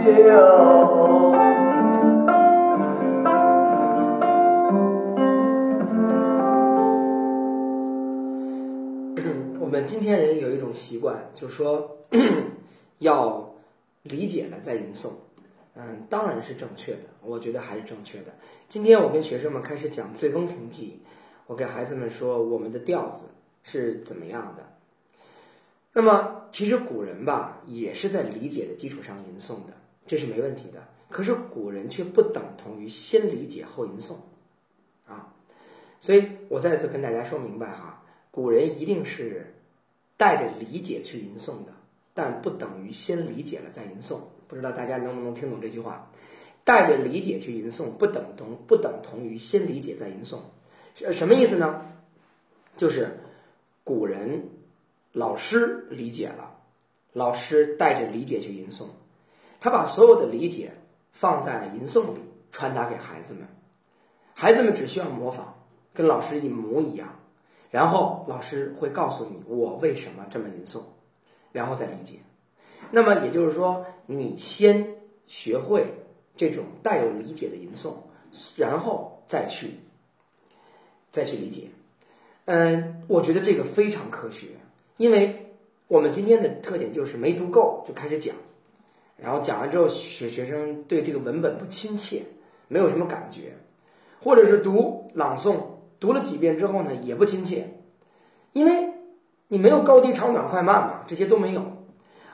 [0.04, 0.12] 休。
[9.62, 12.00] 我们今天人有一种习惯，就说
[13.00, 13.50] 要
[14.04, 15.12] 理解了再吟诵。
[15.76, 18.34] 嗯，当然是正确的，我觉得还是正确的。
[18.68, 21.00] 今天我跟学生们开始讲《醉翁亭记》，
[21.48, 23.28] 我给孩子们说我们的调子
[23.70, 24.64] 是怎么样的。
[25.92, 29.74] 那么其实古人吧也是在理解的基础上吟诵的，
[30.06, 30.88] 这是没问题的。
[31.10, 34.14] 可是古人却不等同于先理解后吟诵，
[35.06, 35.34] 啊，
[36.00, 39.54] 所以我再次跟大家说明白哈，古人一定是
[40.16, 41.74] 带着理解去吟诵的，
[42.14, 44.20] 但不等于先理解了再吟诵。
[44.48, 46.10] 不知道大家能不能听懂这句话？
[46.64, 50.40] 带着理解去吟诵，不等同不等同于先理解再吟诵。
[51.14, 51.86] 什么意思呢？
[52.76, 53.18] 就是
[53.88, 54.50] 古人
[55.14, 56.58] 老师理解了，
[57.14, 58.84] 老师带着理解去吟诵，
[59.62, 60.74] 他把所有的理解
[61.14, 62.20] 放在吟诵里
[62.52, 63.48] 传达给孩子们，
[64.34, 65.56] 孩子们只需要模仿，
[65.94, 67.18] 跟老师一模一样，
[67.72, 70.82] 然后老师会告诉你我为什么这么吟诵，
[71.54, 72.20] 然后再理解。
[72.92, 74.86] 那么也就是说，你先
[75.28, 75.86] 学会
[76.36, 77.94] 这种带有理解的吟诵，
[78.58, 79.80] 然后再去
[81.10, 81.70] 再去理解。
[82.48, 84.48] 嗯，我觉得这个非常科学，
[84.96, 85.52] 因为
[85.90, 88.34] 我们今天的特点就是没读够就开始讲，
[89.18, 92.22] 然后讲完之后，学学生对这个文本不亲切，
[92.70, 93.54] 没有什么感觉，
[94.24, 95.58] 或者是读朗诵
[96.00, 97.68] 读了几遍之后呢，也不亲切，
[98.54, 98.94] 因为
[99.50, 101.77] 你没有高低长短快慢嘛，这些都没有。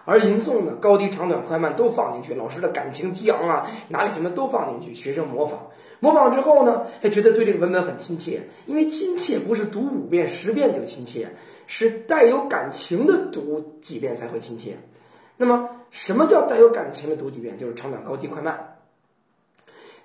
[0.06, 5.68] 而吟诵呢，高低长短快慢都放进去，老师的感情激昂啊，哪里什么都放进去，学生模仿。
[5.99, 11.30] 模仿之后呢，还觉得对这个文本很亲切，因为亲切不是读五遍十遍就亲切，
[11.68, 14.76] 是带有感情的读几遍才会亲切。
[15.38, 17.58] 那么，什么叫带有感情的读几遍？
[17.58, 18.76] 就是长短高低快慢。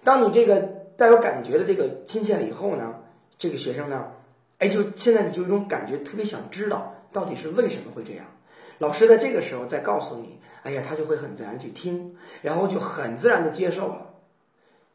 [0.04, 0.60] 当你这个
[0.96, 2.94] 带有感觉的这个亲切了以后呢，
[3.36, 4.12] 这个学生呢，
[4.58, 8.24] 哎，就现在你就有一种感觉，特别想知道到底是为什么会这样。
[8.78, 14.14] 老师在这个时候再告诉你，哎呀，他就会很自然去听，然后就很自然的接受了。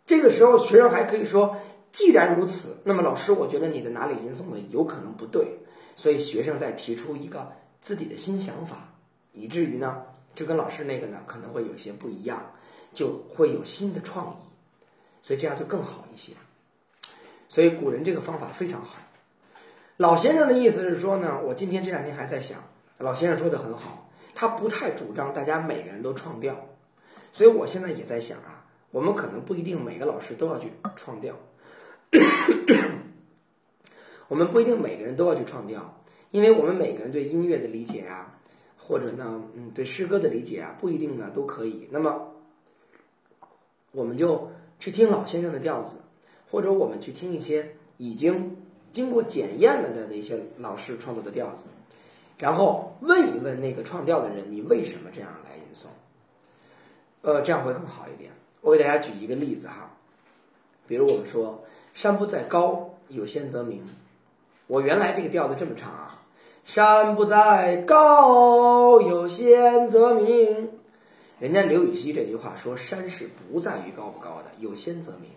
[0.06, 1.58] 这个时候，学生还可以说
[1.92, 5.60] ：“既然如此，那么老师，我觉得你的哪里吟诵的有可能不对。”
[5.96, 8.94] 所以学生再提出一个自己的新想法，
[9.32, 10.02] 以至于呢，
[10.34, 12.52] 就跟老师那个呢可能会有些不一样，
[12.94, 14.46] 就会有新的创意，
[15.22, 16.34] 所以这样就更好一些。
[17.48, 18.98] 所以古人这个方法非常好。
[19.98, 22.58] 老先生的意思是说呢，我今天这两天还在想，
[23.04, 26.56] 老先生说的很好，他不太主张大家每个人都创调，
[27.34, 28.66] 所以我现在也在想啊。
[28.92, 31.36] 我们可能不一定每个老师都要去创调，
[34.30, 36.02] 我们不一定每个人都要去创调，
[36.32, 38.40] 因为我们每个人对音乐的理解啊，
[38.78, 41.90] 或者呢，嗯，对诗歌的理解啊，不一定呢都可以。
[41.92, 42.32] 那么，
[43.92, 44.50] 我们就
[44.80, 45.98] 去听老先生的调子，
[46.50, 48.56] 或者我们去听一些已经
[48.94, 51.68] 经过检验了的那些老师创作的调子，
[52.38, 55.88] 然后问一问那个创调的人，你为什么这样来吟诵？
[57.22, 58.32] 呃，这样会更好一点。
[58.62, 59.92] 我给大家举一个例子哈，
[60.88, 61.64] 比如我们说
[61.94, 63.86] “山不在高，有仙则名”，
[64.68, 66.22] 我原来这个调子这么唱啊
[66.66, 70.70] ：“山不在高，有仙则名。”
[71.40, 75.30] 人家刘禹锡这句话说：“山是不在于高不高的，有仙则名。”“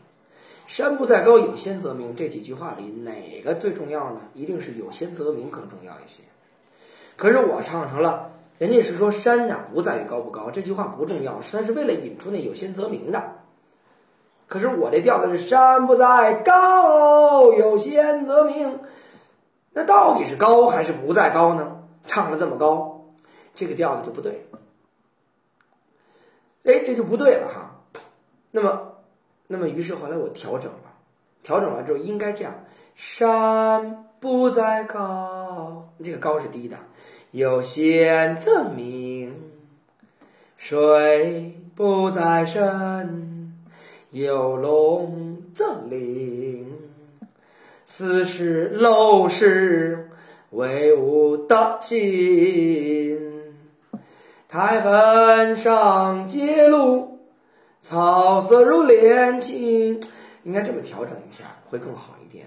[0.67, 4.21] 山不在高，有仙则名”这几句话里哪个最重要呢？
[4.35, 6.23] 一定是“有仙则名”更重要一些。
[7.17, 8.33] 可是我唱成了。
[8.59, 13.35] 人家是说山呀不在于高不高，这句话不重要，山是为了引出那有仙则名的。
[14.49, 18.81] 可是我这调子是山不在高，有仙则名，
[19.73, 21.83] 那到底是高还是不在高呢？
[22.07, 23.05] 唱的这么高，
[23.55, 24.49] 这个调子就不对。
[26.65, 28.01] 哎，这就不对了哈。
[28.51, 28.93] 那么，
[29.49, 30.95] 那么于是后来我调整了，
[31.43, 32.55] 调整完之后应该这样：
[32.95, 36.79] 山不在高，这个高是低的。
[37.37, 39.31] 有仙则名，
[40.57, 43.53] 水不在深；
[44.11, 46.73] 有龙则灵。
[47.85, 50.09] 斯是陋室，
[50.53, 53.21] 惟吾德馨。
[54.49, 57.19] 苔痕上阶露，
[57.83, 60.01] 草色入帘青。
[60.45, 62.47] 应该这么调整一下，会更好一点。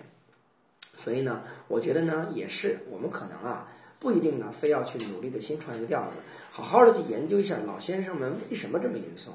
[0.96, 3.68] 所以呢，我觉得呢，也是我们可能啊。
[4.00, 6.18] 不一定呢，非要去努力的新创一个调子，
[6.52, 9.30] 好好的去研究一下老先生们为什么这么吟诵。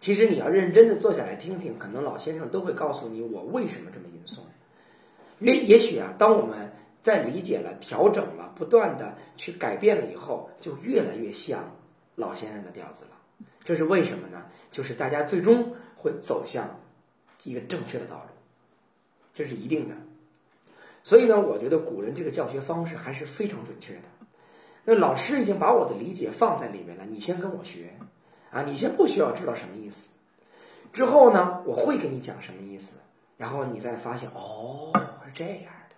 [0.00, 4.40] 其实你要认真的坐下来听听，可能老先生都会告诉你我为什么这么吟诵。
[5.38, 6.72] 也也许啊，当我们
[7.02, 11.64] 在理解了、调整了、不断的去改变了以后，就越来越像
[12.16, 13.10] 老先生的调子了。
[13.64, 14.44] 这是为什么呢？
[14.72, 16.80] 就是大家最终会走向
[17.44, 18.34] 一个正确的道路，
[19.34, 19.94] 这是一定的。
[21.04, 24.02] 所以呢，我觉得古人这个教学方式还是非常准确的。
[24.84, 27.94] 那老师已经把我的理解放在里面了，你先跟我学，
[28.50, 30.10] 啊，你先不需要知道什么意思。
[30.92, 32.98] 之后呢，我会跟你讲什么意思，
[33.36, 34.92] 然后你再发现哦
[35.24, 35.96] 是这样的。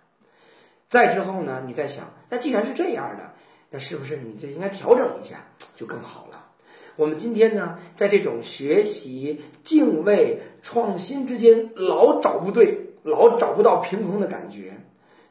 [0.87, 3.33] 再之后呢，你再想，那既然是这样的，
[3.71, 6.51] 那是不是你就应该调整一下，就更好了？
[6.95, 14.73] 我们今天呢，在这种学习、敬畏、创新之间，老找不对，老找不到平衡的感觉。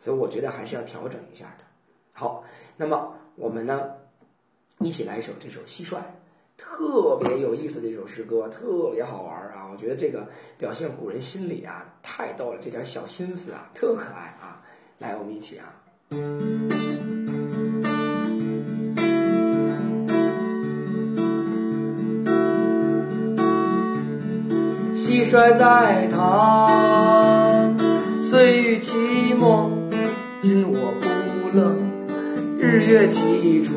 [0.05, 1.65] 所以我觉得还是要调整一下的。
[2.13, 2.45] 好，
[2.77, 3.91] 那么我们呢，
[4.81, 5.97] 一起来一首这首《蟋蟀》，
[6.59, 9.67] 特别有意思的一首诗歌，特别好玩啊！
[9.73, 10.29] 我觉得这个
[10.59, 14.61] 表现古人心理啊，太逗了，这点小心思啊，特可爱啊！
[14.99, 15.75] 来，我们一起啊。
[24.95, 27.75] 蟋蟀在堂，
[28.23, 29.74] 岁月寂寞。
[32.95, 33.75] 月齐出，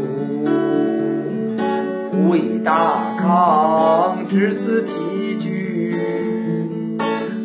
[2.14, 5.96] 无以大康，之子齐聚，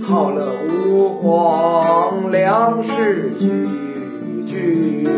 [0.03, 3.49] 好乐无黄，粮食俱
[4.47, 5.09] 具。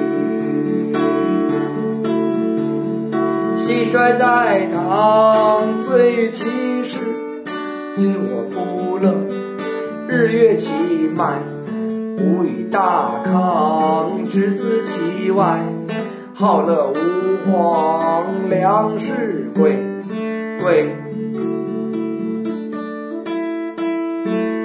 [3.58, 6.44] 蟋蟀在堂，岁其
[6.84, 6.98] 时。
[7.96, 9.12] 今我不乐，
[10.06, 10.70] 日月齐
[11.16, 11.40] 迈。
[12.16, 15.60] 吾与大康，之子其外，
[16.36, 16.96] 好乐无
[17.46, 19.78] 荒粮食贵
[20.60, 20.90] 贵。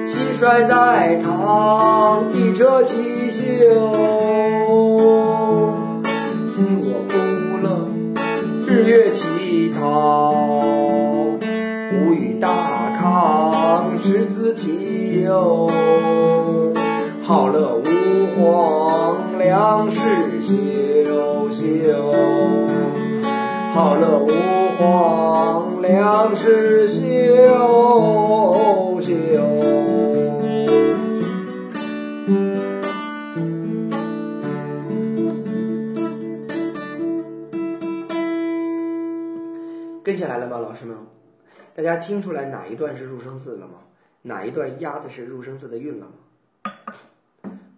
[0.08, 3.44] 蟋蟀在堂，一车七宿。
[6.56, 7.14] 今我不
[7.62, 7.88] 乐，
[8.66, 10.34] 日月乞讨。
[11.92, 12.50] 无与大
[13.00, 15.70] 康，之子其忧。
[17.22, 17.86] 好乐无
[18.42, 20.00] 荒，粮食
[20.42, 20.56] 休
[21.60, 22.12] 休。
[23.74, 24.28] 好乐无
[24.78, 27.02] 荒，粮食休
[29.02, 29.10] 休。
[40.02, 40.96] 跟下来了吗，老师们？
[41.76, 43.74] 大家听出来哪一段是入声字了吗？
[44.22, 46.14] 哪一段押的是入声字的韵了吗？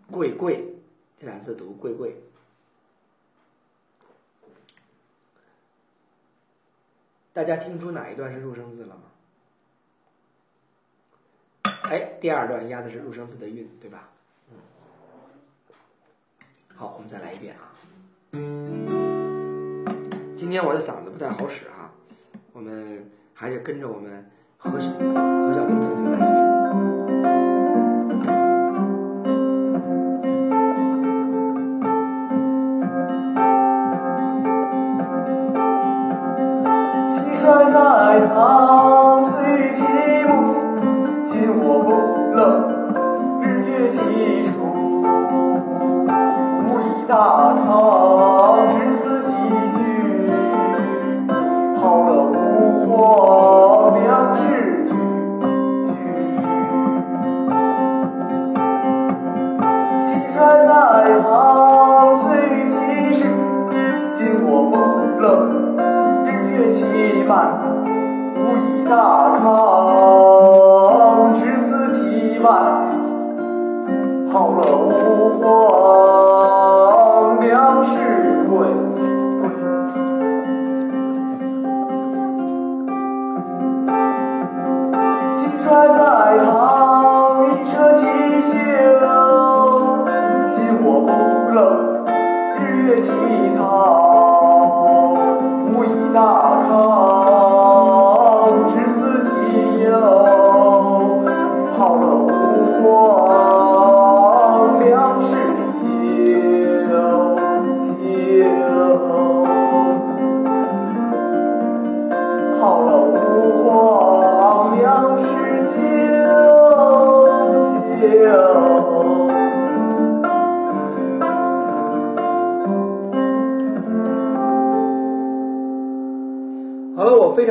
[0.10, 0.76] 贵贵
[1.20, 2.16] 这俩字读贵贵。
[7.34, 9.04] 大家听出哪一段是入声字了吗？
[11.84, 14.10] 哎，第二段压的是入声字的韵，对吧？
[14.50, 14.58] 嗯。
[16.76, 17.72] 好，我们再来一遍啊。
[20.38, 21.94] 今天我的嗓子不太好使啊，
[22.52, 24.90] 我们还是跟着我们何何小
[25.68, 26.41] 丁同学来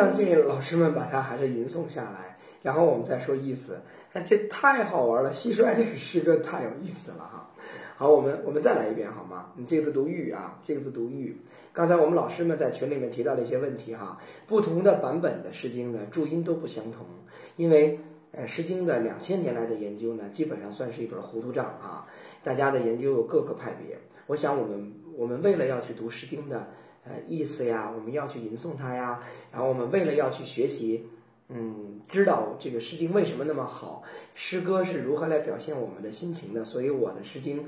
[0.00, 3.80] 常建议老师们把它还是吟诵下来，然后我们再说意思。
[4.12, 7.48] 哎，这太好玩了，蟋蟀这个诗歌太有意思了哈。
[7.96, 9.52] 好，我们我们再来一遍好吗？
[9.56, 11.36] 你这个字读玉啊，这个字读玉。
[11.72, 17.06] 刚才我们老师们在群里面提到了一些问题哈，不同的版本的《诗经》呢注音都不相同，
[17.56, 18.00] 因为
[18.32, 22.06] 呃《诗经》的两千年来的研究呢，基本上算是一本糊涂账啊。
[22.42, 23.96] 大家的研究有各个派别，
[24.26, 26.68] 我想我们我们为了要去读《诗经》的
[27.04, 29.20] 呃意思呀，我们要去吟诵它呀，
[29.52, 31.08] 然后我们为了要去学习。
[31.52, 34.04] 嗯，知道这个《诗经》为什么那么好，
[34.36, 37.58] 诗歌是如何来表现我们的心情的，所以我的《诗经》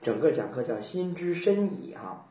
[0.00, 2.28] 整个讲课叫“心之深矣”哈，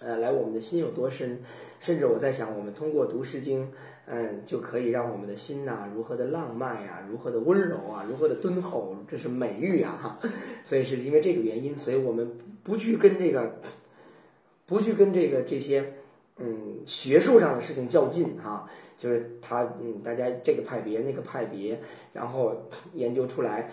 [0.00, 1.40] 呃，来我们的心有多深，
[1.78, 3.62] 甚至我在想，我们通过读《诗经》，
[4.06, 10.18] 嗯，就可以让我们的心呐、如何的浪漫呀、如何的温柔啊、如何的敦厚，这是美誉啊哈，
[10.64, 12.28] 所以是因为这个原因，所以我们
[12.64, 13.60] 不去跟这个，
[14.70, 15.92] 不去跟这个这些。
[16.42, 18.66] 嗯，学术上的事情较劲哈，
[18.96, 21.78] 就是他嗯，大家这个派别那个派别，
[22.14, 22.56] 然后
[22.94, 23.70] 研究出来，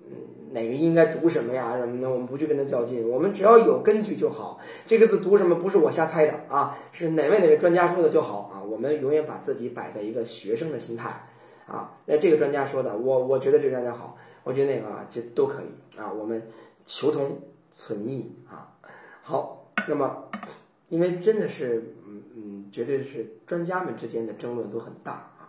[0.00, 0.06] 嗯，
[0.52, 4.58] 哪个应该读什么呀什么的，我们不去跟他较劲，我们只要有根据就好。
[4.86, 8.64] 这个字读什么不是我瞎猜的啊，是哪位哪位专家说的就好啊。
[8.64, 11.28] 我们永远把自己摆在一个学生的心态
[11.66, 16.42] 啊，那这个专家说的，我我觉得这个专家好，我觉得那个啊，这都可以啊，我们
[16.86, 17.38] 求同
[17.70, 18.72] 存异啊。
[19.24, 20.28] 好，那么。
[20.88, 25.48] 因为真的是，嗯嗯，绝对是专家们之间的争论都很大啊。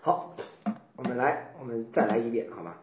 [0.00, 0.34] 好，
[0.96, 2.82] 我们来，我们再来一遍，好吧？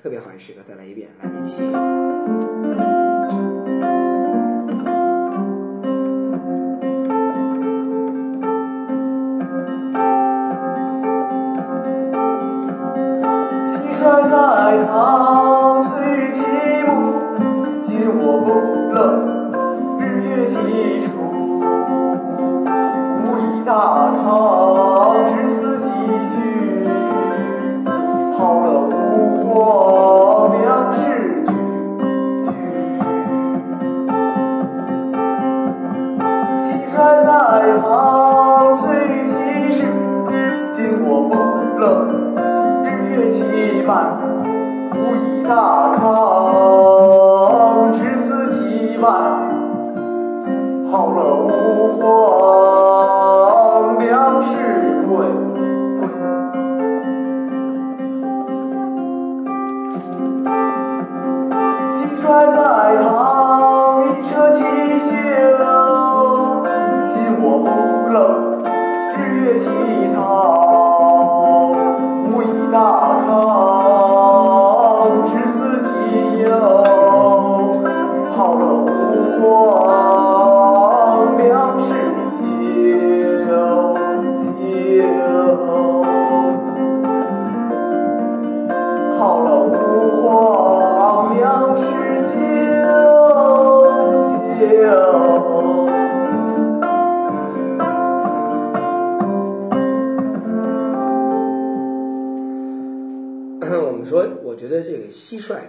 [0.00, 2.15] 特别好一时刻，再来一遍，来一起。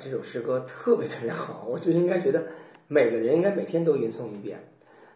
[0.10, 2.48] 这首诗歌特别特别好，我就应该觉得
[2.88, 4.58] 每个人应该每天都吟诵一遍。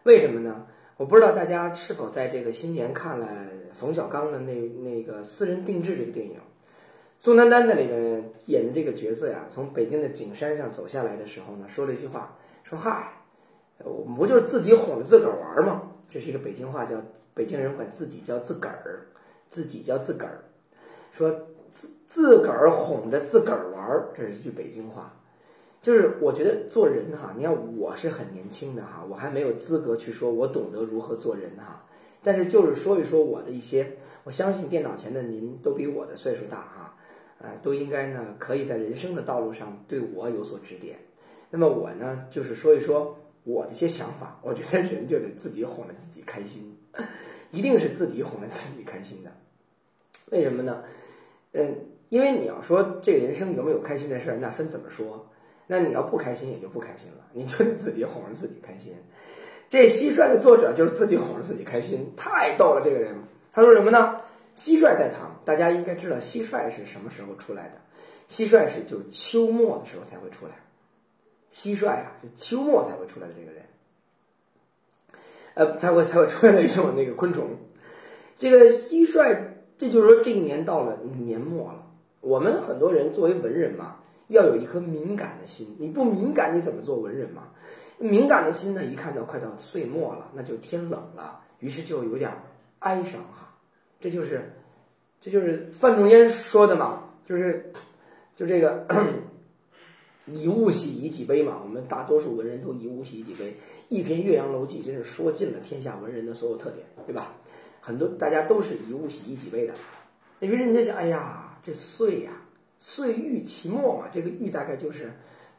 [0.02, 0.66] 为什么呢？
[0.98, 3.26] 我不知道大家是否在这个新年看了
[3.72, 6.36] 冯小刚的那那个《私人定制》这个电影，
[7.18, 13.14] 宋丹丹在里边演的这个角色呀，从北京的景山上走下来的时候呢，说了一句话，说嗨，
[13.78, 15.90] 我们不就是自己哄着自个儿玩吗？
[16.10, 19.06] 这是一个北京话，叫北京人管自己叫自个儿，
[19.48, 20.44] 自己叫自个儿，
[21.12, 21.34] 说
[22.12, 25.14] 自个儿哄着自个儿玩儿，这是一句北京话。
[25.80, 31.86] 就是我觉得做人哈，你看我是很年轻的哈，我还没有资格去说我懂得如何做人哈。
[32.22, 33.94] 但是就是说一说我的一些，
[34.24, 36.94] 我相信电脑前的您都比我的岁数大哈，
[37.38, 40.98] 呃，都应该呢可以在人生的道路上对我有所指点。
[41.48, 44.38] 那么我呢，就是说一说我的一些想法。
[44.42, 46.76] 我觉得人就得自己哄着自己开心，
[47.50, 49.32] 一定是自己哄着自己开心的。
[50.30, 50.84] 为什么呢？
[51.54, 51.76] 嗯，
[52.12, 55.26] 因为你要说这个人生有没有开心的事儿，那分怎么说。
[55.66, 58.92] 那你要不开心也就不开心了，你就得自己哄着自己开心。
[59.70, 62.82] 这蟋蟀的作者就是自己哄着自己开心，太逗了。
[62.84, 63.14] 这个人
[63.54, 64.20] 他说什么呢？
[64.58, 67.76] 蟋蟀在唐，大家应该知道蟋蟀是什么时候出来的？
[68.28, 70.52] 蟋蟀是就是秋末的时候才会出来。
[71.50, 73.62] 蟋蟀啊，就秋末才会出来的这个人，
[75.54, 77.56] 呃，才会才会出来的一种那个昆虫。
[78.38, 79.34] 这个蟋蟀，
[79.78, 81.86] 这就是说这一年到了年末了。
[82.22, 83.96] 我们很多人作为文人嘛。
[84.28, 87.48] 要有一颗敏感的心，你不敏感，你怎么做文人嘛？
[87.98, 92.30] 敏感的心呢，一看到快到岁末了，那就天冷了，于是就有点
[92.78, 93.54] 哀伤哈。
[94.00, 94.50] 这就是，
[95.20, 97.72] 这就是范仲淹说的嘛，就是，
[98.34, 98.86] 就这个
[100.24, 101.60] 以物喜，以己悲嘛。
[101.62, 103.54] 我们大多数文人都以物喜，以己悲。
[103.88, 107.34] 一篇《岳阳楼记》真是说尽了天下文人的所有特点，对吧？
[107.80, 109.74] 很多大家都是以物喜，以己悲的。
[110.40, 112.30] 于是你就想，哎呀，这岁呀。
[112.84, 115.12] 岁欲其末嘛，这个欲大概就是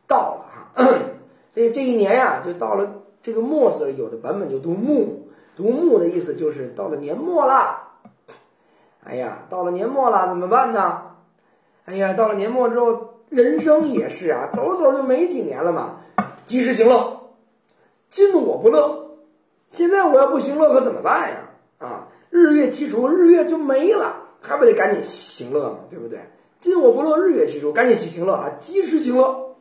[0.05, 0.83] 到了哈，
[1.55, 7.91] 这这一年呀，就到了这个末字，有的版本就读暮，读暮的意思就是到了年末了。
[9.05, 11.15] 哎呀，到了年末了，怎么办呢？
[11.85, 16.01] 哎呀，到了年末之后，人生也是啊，走着走就没几年了嘛。
[16.45, 17.31] 及时行乐，
[18.09, 19.15] 今我不乐，
[19.71, 21.37] 现在我要不行乐可怎么办呀？
[21.77, 26.19] 啊，日月其除，日月就没了，还不得赶紧行乐嘛，对不对？
[26.59, 28.51] 今我不乐，日月其除，赶紧喜行乐啊！
[28.59, 29.55] 及时行乐。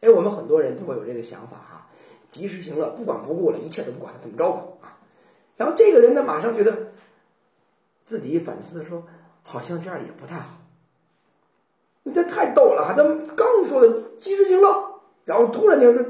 [0.00, 1.86] 哎，我们很多人都会有这个想法哈，
[2.30, 4.98] 及时行乐，不管不顾了，一切都不管了，怎么着吧啊？
[5.56, 6.92] 然后这个人呢，马上觉得
[8.04, 9.04] 自己反思的说，
[9.44, 10.58] 好像这样也不太好。
[12.02, 12.94] 你这太逗了哈！
[12.96, 16.04] 他们刚说的及时行乐，然后突然间说，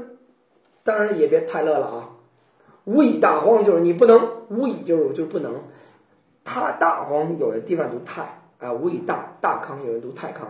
[0.83, 2.09] 当然也别太乐了啊！
[2.85, 5.55] 无以大荒，就是你不能，无以就是就是不能。
[6.43, 8.39] 他大荒有的地方读太。
[8.59, 10.47] 啊，无以大大康，有人读太康，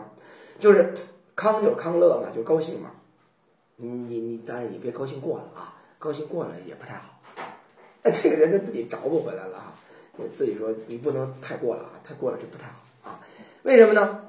[0.59, 0.93] 就是
[1.35, 2.91] 康就是康乐嘛，就高兴嘛。
[3.75, 7.19] 你你你当然也别高兴过了啊，高兴过了也不太好。
[8.03, 9.73] 那这个人他自己找不回来了哈，
[10.17, 13.19] 你自己说你不能太过了啊，太过了这不太好啊。
[13.63, 14.25] 为什么呢？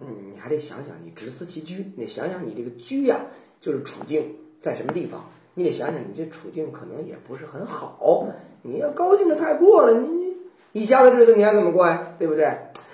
[0.00, 3.20] 嗯，你还得想想你直思其居，你想想你这个居呀，
[3.60, 8.26] 就是处境在什么地方，你得想想你这处境可能也不是很好。
[8.62, 10.27] 你要高兴的太过了，你你
[10.72, 12.14] 你以下的日子你还怎么过呀？
[12.18, 12.46] 对不对？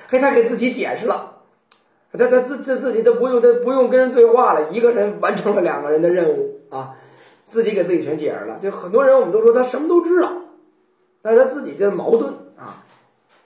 [0.08, 1.42] 嘿，他给自己解释了，
[2.12, 6.96] 他他自自自己都不用他不用跟人对话了，一个人完成了两个人的任务啊，
[7.48, 8.58] 自己给自己全解释了。
[8.62, 10.32] 就很多人我们都说他什么都知道，
[11.22, 12.84] 但他自己就是矛盾啊，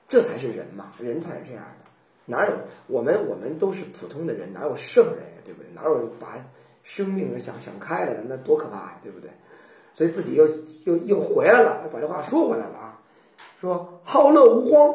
[0.09, 1.87] 这才是人嘛，人才是这样的，
[2.27, 2.53] 哪有
[2.87, 5.69] 我们我们都是普通的人，哪有圣人呀，对不对？
[5.75, 6.37] 哪有把
[6.83, 9.31] 生命想想开了的，那多可怕呀，对不对？
[9.95, 10.47] 所以自己又
[10.85, 12.98] 又又回来了，把这话说回来了啊，
[13.61, 14.95] 说好乐无荒。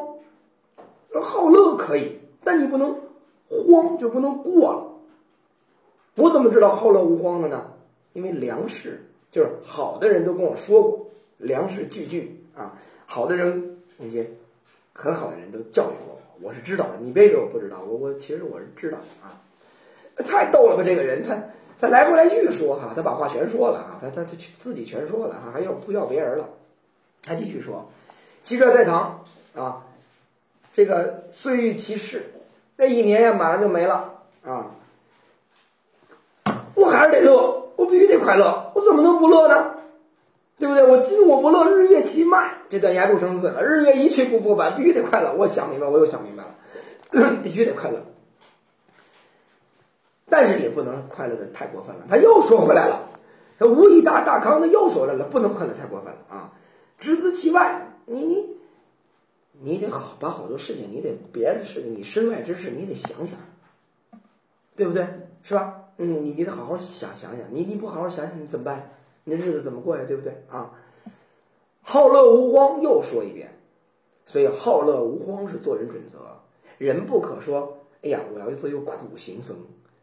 [1.12, 2.92] 说好乐可以，但你不能
[3.48, 4.84] 荒，就不能过了。
[6.16, 7.70] 我怎么知道好乐无荒的呢？
[8.14, 9.00] 因为梁氏
[9.30, 11.06] 就是好的人都跟我说过，
[11.38, 14.28] 粮食句句啊，好的人那些
[14.92, 16.96] 很好的人都教育过我，我是知道的。
[17.00, 19.40] 你别以为我不知道，我我其实我是知道的啊。
[20.24, 21.36] 太逗了吧，这个人他
[21.78, 26.48] 他来回来去说哈，他把话全说了哈，他他他自己全说了哈，还要不要别人了？
[27.22, 27.88] 他继续说，
[28.44, 29.24] 七帅在堂
[29.56, 29.82] 啊，
[30.74, 32.30] 这个岁月其事，
[32.76, 34.12] 那一年呀马上就没了
[34.44, 34.72] 啊。
[36.74, 39.76] 我还是得乐，我必须得快乐，我怎么能不乐呢？
[40.58, 40.84] 对不对？
[40.84, 43.64] 我今我不乐，日月其迈，这段押入生字了。
[43.64, 45.32] 日月一去不复返，必须得快乐。
[45.32, 48.02] 我想明白，我又想明白了，必须得快乐。
[50.28, 52.02] 但是也不能快乐的太过分了。
[52.10, 53.08] 他又说回来了，
[53.58, 56.52] 这无以大大康的又说来了，不能快乐太过分了啊！
[56.98, 58.46] 只知其外，你你
[59.60, 63.38] 你得好把好多事情，你得别的事情，你身外之事，你得想想，
[64.76, 65.06] 对不对？
[65.42, 65.90] 是吧？
[65.98, 68.90] 嗯，你你得好好想想想，你你不好好想想，你怎么办？
[69.24, 70.04] 你日子怎么过呀？
[70.06, 70.32] 对不对？
[70.48, 70.72] 啊，
[71.82, 73.50] 好乐无荒，又说一遍。
[74.26, 76.18] 所以好乐无荒是做人准则，
[76.78, 79.56] 人不可说，哎呀，我要做一个苦行僧。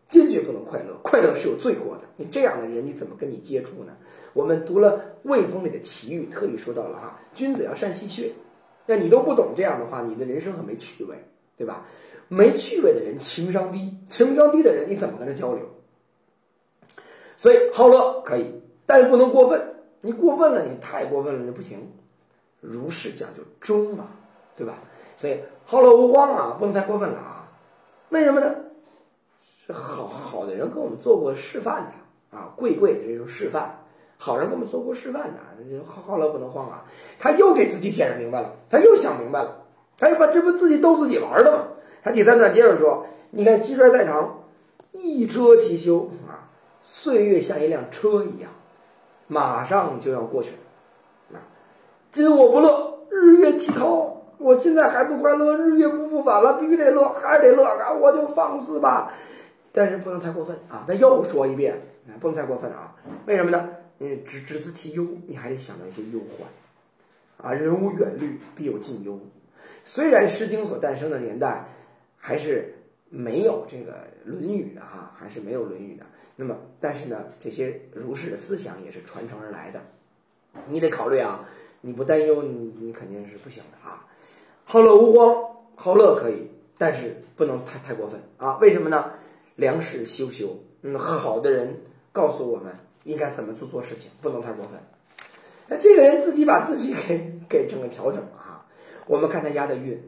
[0.09, 2.01] 坚决不能快乐，快乐是有罪过的。
[2.17, 3.95] 你这样的人，你怎么跟你接触呢？
[4.33, 8.31] 我们读了《魏风》里的奇遇，特意说到了哈，君子要善戏谑。
[8.85, 11.15] 那你都不懂这样的话，你的人生很没趣味，
[11.57, 11.85] 对吧？
[12.27, 15.67] 没趣味的人情商低，情商低的人你怎么跟他交流？
[17.37, 19.75] 所以好乐可以，但是不能过分。
[20.01, 21.91] 你过分了，你太过分了，你不行。
[22.59, 24.07] 如是讲究中嘛，
[24.55, 24.75] 对吧？
[25.17, 27.51] 所以好乐无光啊，不能太过分了啊。
[28.09, 28.55] 为什么呢？
[29.65, 33.80] 是好好的人给我们做过示范的啊，贵贵的这种示范，
[34.23, 36.85] 好人给我们做过示范的，好好乐不能慌啊！
[37.17, 39.63] 他又给自己解释明白了，他又想明白了，
[39.97, 41.63] 他又把这不自己逗自己玩的吗？
[42.03, 44.43] 他第三段接着说：“你看蟋蟀在堂，
[44.91, 46.53] 一车其休啊，
[46.83, 48.51] 岁月像一辆车一样，
[49.25, 51.41] 马上就要过去了啊！
[52.11, 57.91] 今我不乐，日月其涛，我现在还不快乐，日月不复返了，必须得乐，还是得乐啊！
[57.91, 59.11] 我就放肆吧。”
[59.73, 60.83] 但是不能太过分啊！
[60.85, 61.81] 他又说一遍，
[62.19, 62.93] 不能太过分啊！
[63.25, 63.67] 为什么呢？
[64.03, 66.49] 嗯，只只思其忧，你还得想到一些忧患
[67.37, 67.53] 啊！
[67.53, 69.19] 人无远虑，必有近忧。
[69.85, 71.67] 虽然《诗经》所诞生的年代
[72.17, 72.73] 还是
[73.09, 73.93] 没有这个
[74.25, 76.05] 《论语》的哈，还是没有《论语》的。
[76.35, 79.79] 那么，但是呢，这些儒士的思想也是传承而来的。
[80.67, 81.47] 你得考虑啊！
[81.81, 84.07] 你不担忧，你你肯定是不行的啊！
[84.65, 88.57] 好乐无荒，好乐可以，但是不能太太过分啊！
[88.57, 89.11] 为什么呢？
[89.57, 91.81] 良师修修，嗯，好的人
[92.11, 92.73] 告诉我们
[93.03, 94.79] 应该怎么去做事情，不能太过分。
[95.67, 98.65] 那这个人自己把自己给 给整个调整了哈。
[99.07, 100.01] 我们看他押的韵，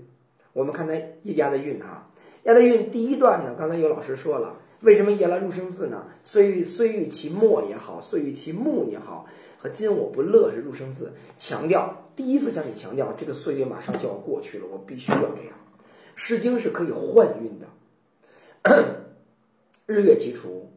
[0.53, 2.09] 我们看他押的韵啊，
[2.43, 6.07] 押的韵第一段呢，刚才有老师说了，为什么押了入声字呢？
[6.23, 9.25] 虽欲虽欲其末也好，虽欲其目也好，
[9.57, 15.53] 和今我不乐是入声字，强调第一次向你强调这个岁月马上就要过去了，我必须要这样。
[16.15, 17.67] 《诗经》是可以换韵的。
[19.87, 20.72] 日月其除，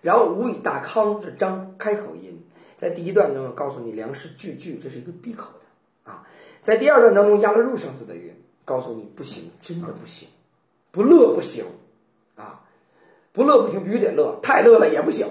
[0.00, 2.42] 然后无以大康是张开口音，
[2.76, 6.26] 在第一段中告诉你粮食句句，这是一个闭口的啊。
[6.62, 8.34] 在第二段当中压了入声字的韵，
[8.64, 10.28] 告诉你不行，真的不行，
[10.90, 11.64] 不乐不行
[12.36, 12.62] 啊，
[13.32, 15.26] 不乐不行，必须得乐，太乐了也不行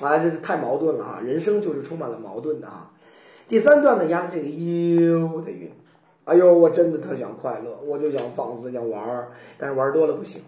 [0.00, 2.90] 啊，这是太矛盾了啊，人生就是充满了矛盾的啊。
[3.48, 5.72] 第三段呢压这个忧的韵，
[6.24, 10.40] 哎呦，我真的特想快乐，我就想放肆，想玩儿，但是玩多了不行。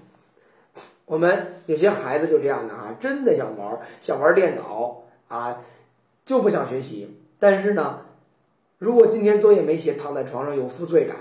[1.12, 5.60] 我们有些孩子就这样的啊，真的想玩，想玩电脑啊，
[6.24, 7.20] 就不想学习。
[7.38, 8.00] 但是呢，
[8.78, 11.16] 如果今天作业没写，躺在床上有负罪感，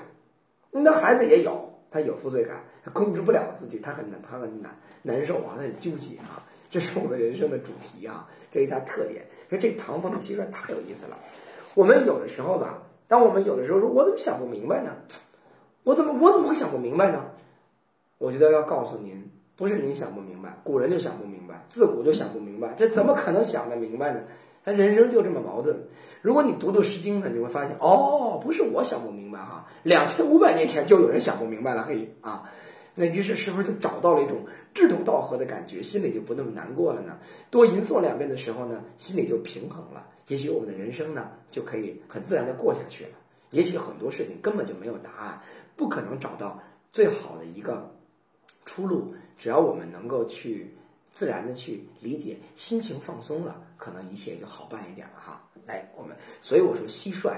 [0.71, 6.41] 那孩子也有，他有负罪感，他控制不了自己，他很难，他很难难受啊，他很纠结啊。
[6.69, 9.25] 这是我们人生的主题啊，这一大特点。
[9.49, 11.19] 说这唐风的蟋蟀太有意思了。
[11.73, 14.95] 我们有的时候吧，当我们有的时候说，我怎么想不明白呢？
[15.83, 17.25] 我怎么我怎么会想不明白呢？
[18.19, 19.29] 我觉得要告诉您。
[19.61, 24.19] 不是您想不明白，古人就想不明白，自古就想不明白，这怎么可能想得明白呢？
[24.65, 25.79] 他人生就这么矛盾。
[26.23, 32.49] 如果你读读《诗经》呢，你会发现，哦，不是我想不明白哈，两千五百年前就有人想不明白了，嘿啊，
[32.95, 34.39] 那于是是不是就找到了一种
[34.73, 37.19] 志同道合的感觉，心里就不那么难过了呢？
[37.51, 43.11] 多吟诵两遍的时候呢，心里就平衡了，也许我们的人生呢就可以很自然的过下去了。
[43.51, 45.39] 也许很多事情根本就没有答案，
[45.75, 46.59] 不可能找到
[46.91, 47.93] 最好的一个
[48.65, 49.13] 出路。
[49.41, 50.71] 只要我们能够去
[51.11, 55.41] 自然的去理解，心情放松了，可能一切就好办一点了哈。
[55.65, 57.33] 来，我们所以我说蟋蟀，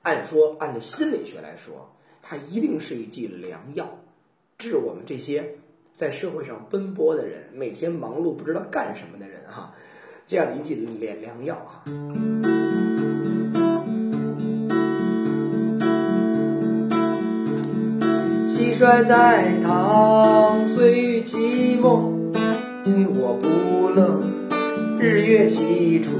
[0.00, 3.86] 按说按照心理学来说，它一定是一剂良药，
[4.56, 5.54] 治我们这些
[5.94, 9.74] 在社会上奔波的人，每天忙碌不知道干什么的人哈，
[10.26, 11.84] 这样的一剂良良药啊。
[18.82, 22.00] 衰在唐，岁雨寂寞。
[22.82, 24.20] 今我不乐，
[24.98, 26.10] 日月齐出。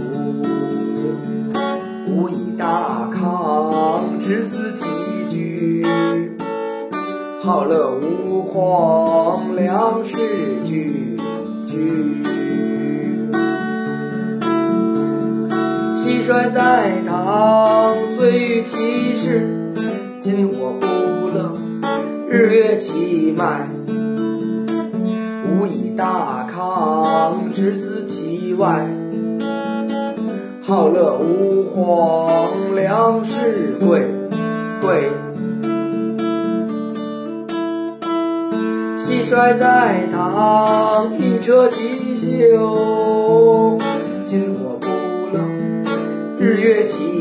[2.06, 4.86] 无以大康，只思其
[5.28, 5.84] 居。
[7.42, 10.16] 好乐无荒，粮食
[10.64, 11.16] 俱
[11.66, 12.22] 俱。
[15.96, 19.48] 蟋蟀在堂，岁雨其时。
[20.20, 20.86] 今我不，
[22.34, 23.68] 日月齐迈。
[25.44, 28.88] 无以大康，只思其外。
[30.62, 34.06] 好乐无荒，粮食贵
[34.80, 35.10] 贵。
[38.96, 43.76] 蟋蟀在堂，一车其休。
[44.24, 44.86] 今我不
[45.36, 45.38] 乐，
[46.40, 47.11] 日月齐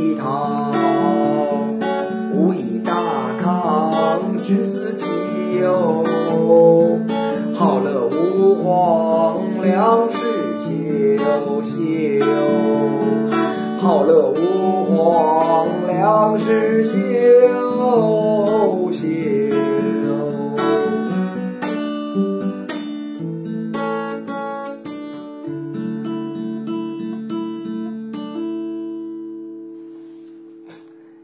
[4.52, 5.06] 康，只思其
[5.60, 6.04] 忧。
[7.56, 10.18] 好乐无荒，粮食
[10.60, 12.26] 休休。
[13.80, 16.92] 好乐无荒，粮食休
[18.92, 19.02] 休。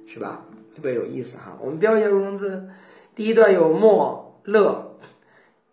[0.06, 0.46] 是吧？
[0.76, 1.58] 特别有意思哈。
[1.62, 2.64] 我们标一下入声字，
[3.18, 4.96] 第一段有莫乐，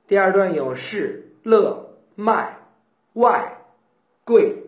[0.06, 2.56] 第二段有是乐卖
[3.12, 3.58] 外
[4.24, 4.62] 贵，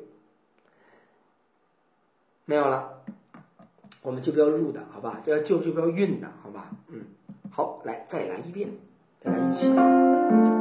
[2.45, 3.03] 没有了，
[4.03, 5.22] 我们就不要入的好吧？
[5.24, 6.70] 这要就就不要运的好吧？
[6.89, 7.07] 嗯，
[7.51, 8.68] 好，来再来一遍，
[9.22, 10.56] 再来一起。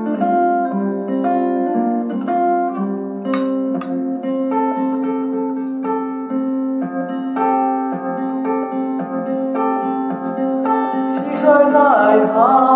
[12.16, 12.75] 蟀在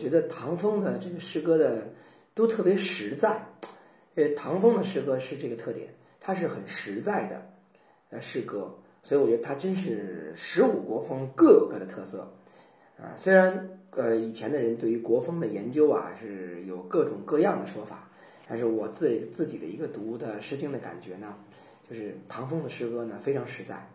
[0.00, 1.86] 觉得唐风的这个诗歌的
[2.34, 3.40] 都特别实在。
[4.16, 5.88] 呃，唐风的诗歌是这个特点，
[6.20, 7.40] 它是很实在的
[8.10, 8.74] 呃诗歌，
[9.04, 12.28] 所以我觉得它真是十五国风各有各的特色
[12.98, 13.14] 啊。
[13.16, 18.08] 虽然呃以前的人对于国风的研究啊是有各种各样的说法，
[18.48, 21.36] 但是我自自己的一个读的《诗经》的感觉呢，
[21.88, 23.88] 就是唐风的诗歌呢非常实在。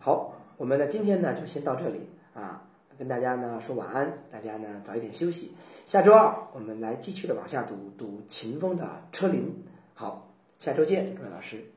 [0.00, 2.00] 好，我们呢今天呢就先到这里
[2.34, 2.68] 啊，
[3.02, 5.56] 跟大家呢说晚安，大家呢早一点休息。
[5.86, 9.40] 下周二我们来继续的往下读读秦风的《车林》。
[9.92, 11.71] 好，下周见，各位老师。